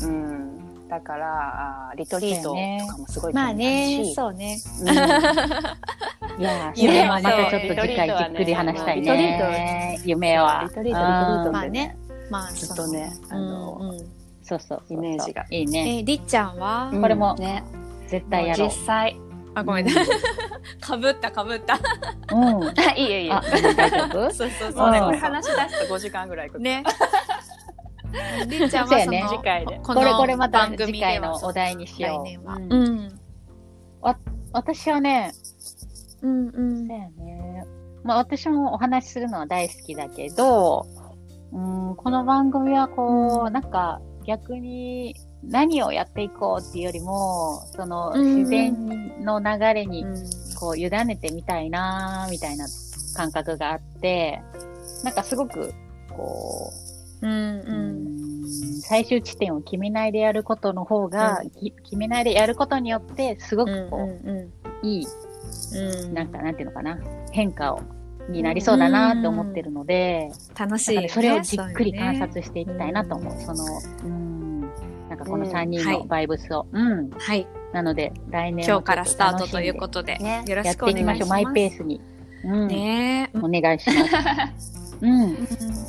[0.03, 0.87] うん。
[0.89, 3.69] だから、リトリートとかもすごい興まあ味あ。
[3.69, 4.57] ね、そうね。
[4.81, 4.87] うん
[6.37, 10.01] いや夢はまたちょっと次回じっくり話したいリトリート。
[10.05, 10.65] 夢は。
[10.67, 11.97] リトリート、リトリートまあってね、
[12.29, 13.97] まあ、ずっとね、あの、うんうん
[14.47, 14.81] そうそう。
[14.91, 15.99] イメージがいいね。
[15.99, 17.63] え、りっちゃんは、うんこれもね、
[18.07, 18.85] 絶対やろう実。
[18.85, 19.17] 際。
[19.55, 19.93] あ、ごめんね。
[20.81, 21.79] かぶったかぶった。
[22.33, 22.63] うん。
[22.97, 23.41] いいよいいよあ、。
[23.41, 24.31] 大丈夫？
[24.31, 26.51] そうそうもうね、うんこれ話し出すと5時間ぐらい。
[26.59, 26.83] ね。
[28.47, 32.51] りっちゃんはそそうやねの、次回でこれこれまた番組次回のお題にしよう。
[32.51, 33.19] うんうん。
[34.51, 35.31] 私はね、
[36.21, 37.63] うんうんそうやね。
[38.03, 40.85] まあ私もお話しするのは大好きだけど、
[41.51, 41.59] う
[41.91, 45.15] ん、この番組はこう、うんなんか逆に
[45.49, 48.35] 何をやっていこうっていうよりも、そのうん。
[48.37, 50.23] 自然の流れにうん。
[50.57, 52.65] こう委ねてみたいなみたいな
[53.15, 54.41] 感覚があって、
[55.03, 55.73] なんかすごく
[56.15, 56.71] こ
[57.21, 58.09] うんう、うん。
[58.09, 58.15] うん
[58.81, 64.51] 最終地点を決めないでやることの方が、き決めないでやることによって、すごうんくこう、う
[64.83, 65.07] いいん
[66.05, 66.13] うん。
[66.13, 66.99] なんか、なんていうのかな、
[67.31, 67.81] 変化を、
[68.29, 71.09] になりそうだなって思ってるので、楽しいよね。
[71.09, 73.41] それをじっくり観察していきたいなと思う。
[73.41, 73.63] その、
[74.03, 74.34] うん、
[75.15, 76.67] なんかこのうん3人はいのバイブスを。
[76.71, 77.09] うん。
[77.09, 77.47] はい。
[77.73, 81.29] なので、来年今日からスタートということで、ねやっよろしくおていきましょう。
[81.29, 81.45] 願いします。
[81.45, 82.01] マイペースに。
[82.43, 82.67] うん。
[82.67, 83.37] ねえ。
[83.39, 84.85] お願いします。
[85.01, 85.47] うん。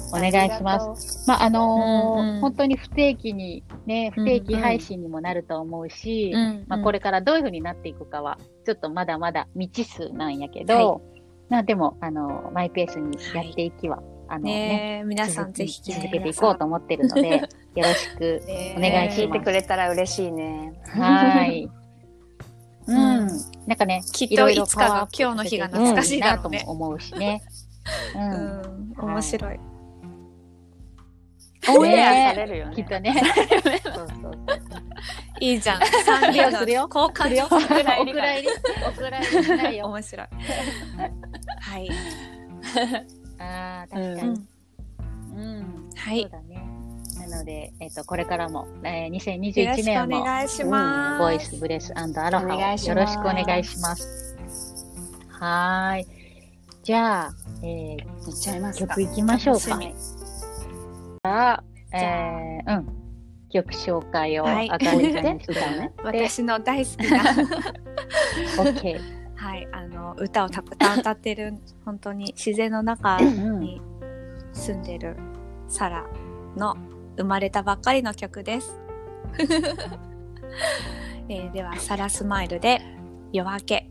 [0.08, 1.28] お願いします。
[1.28, 6.32] まあ、あのーうんうん本当に不定期に、ね、不定期配信にもなると思うし、
[6.68, 11.00] まあ、これからどういう風になっていくかは、ちょっとまだまだ未知数なんやけど、は
[11.48, 16.34] まあでも、あの、マイペースにやっていきは、あのね、ねえ、皆さんぜひ聞いて続けてい。
[16.34, 17.46] こうと思ってるので、 よ
[17.76, 18.42] ろしく
[18.76, 19.20] お願いします。
[19.20, 20.72] 聞いてくれたら嬉しいね。
[20.86, 21.68] はい。
[22.86, 22.96] うん。
[23.66, 27.42] なんかね、きっといつかの今日の日が懐かしいだろうねなとも思うしね。
[28.14, 28.18] う。
[28.18, 28.28] うん
[28.92, 29.60] ん、面白い。
[31.68, 32.76] オンエアされるよね。
[32.76, 33.14] きっとね。
[35.40, 35.80] いいじゃん。
[36.04, 37.48] 三人のするよ交換するよ。
[37.50, 38.12] のお蔵入り。
[38.12, 38.48] お蔵入り。
[38.88, 39.86] お蔵入りしないよ。
[39.86, 40.26] 面白い。
[41.60, 41.90] はい。
[43.38, 44.46] ああ、確かうに。
[45.36, 45.90] うん。
[45.94, 46.22] はい。
[46.22, 46.86] そうだね。
[47.28, 51.22] なので、えっと、これからも、えー、よろ2021しく年も、お願いします。
[51.22, 54.36] ボイスブレスアロハをお願いしますよろしくお願いします。
[55.28, 56.06] はーい。
[56.82, 58.94] じゃあ、えー、いっちゃいますか。
[58.94, 59.86] 曲いきましょうか楽し。
[59.88, 59.94] み
[61.92, 62.96] えー、うん。
[63.50, 65.92] 曲紹介をはいあかりちゃんにしてね。
[66.04, 67.20] 私の大好きな、
[68.60, 69.00] オッケ
[69.46, 73.20] はい、あの、歌をたくさん歌ってる、本当に自然の中。
[73.20, 73.80] に
[74.52, 75.16] 住んでる
[75.68, 76.04] サラ
[76.56, 76.76] の
[77.16, 78.80] 生まれたばっかりの曲です。
[81.28, 82.80] えーでは、サラスマイルで
[83.32, 83.90] 夜明け。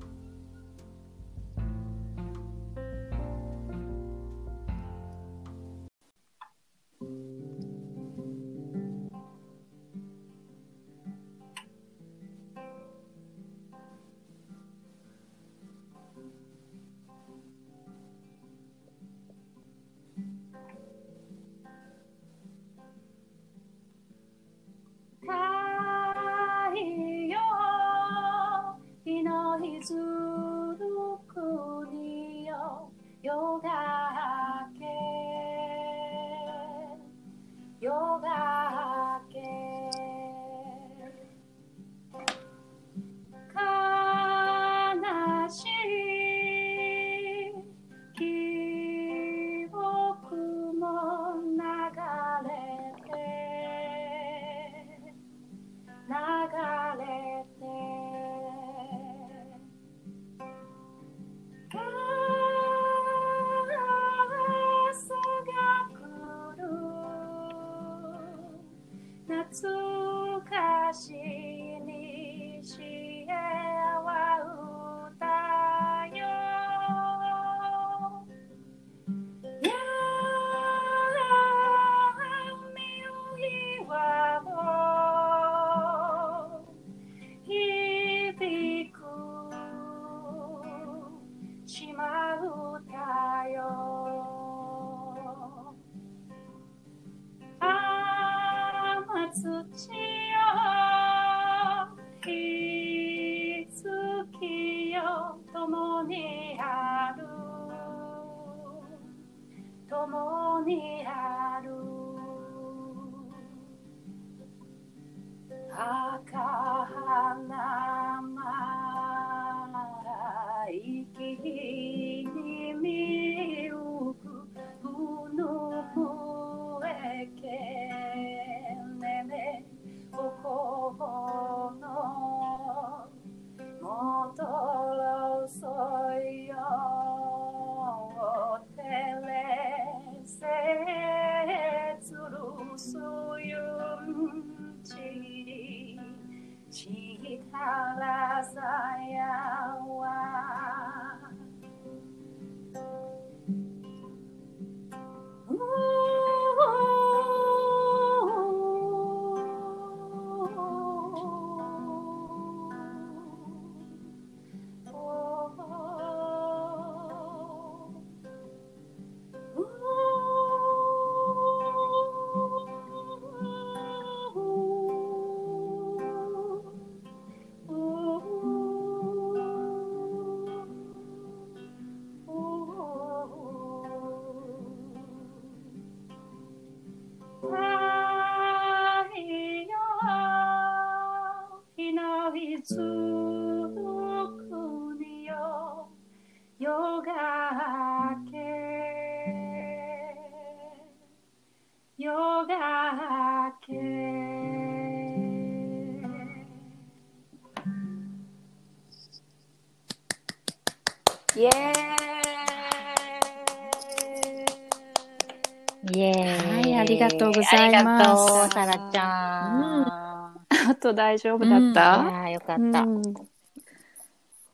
[217.71, 220.69] ざいますありがとう、さらちゃん。
[220.69, 222.81] あと大丈夫だった、いやーよかった。
[222.81, 223.01] うん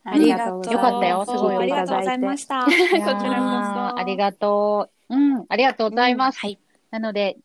[0.04, 0.72] ありがとう。
[0.72, 2.66] よかったよすごいありがとうございました。
[2.66, 5.16] こちらこそありがとう。
[5.16, 6.40] うん、ありがとうございます。
[6.40, 6.60] はい。
[6.90, 7.38] なので、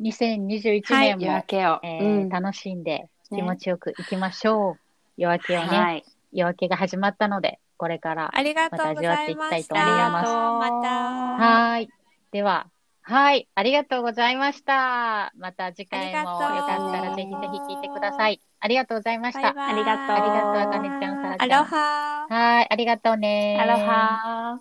[0.00, 1.80] 2021はい年も、夜明けを。
[1.82, 4.80] え楽しんでね気持ちよく行きましょう。
[5.16, 6.04] 夜明けをね、はい。
[6.32, 8.30] 夜明けが始まったので、これから。
[8.32, 9.02] ありがとうございました。
[9.02, 10.88] 味わっていきたいと思いますまた。
[10.88, 11.90] はーい。
[12.30, 12.68] では、
[13.08, 13.48] はい。
[13.54, 15.32] ありがとうございました。
[15.36, 18.42] また次回もよありがとうかったらぜひぜひ聞いてください。
[18.60, 19.40] ありがとうございました。
[19.40, 20.16] バイバイありがとう。
[20.16, 22.66] ありがとうあかねちゃんさらちゃんアロハはい。
[22.70, 24.60] ありがとうねアロハ。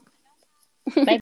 [1.04, 1.14] バイ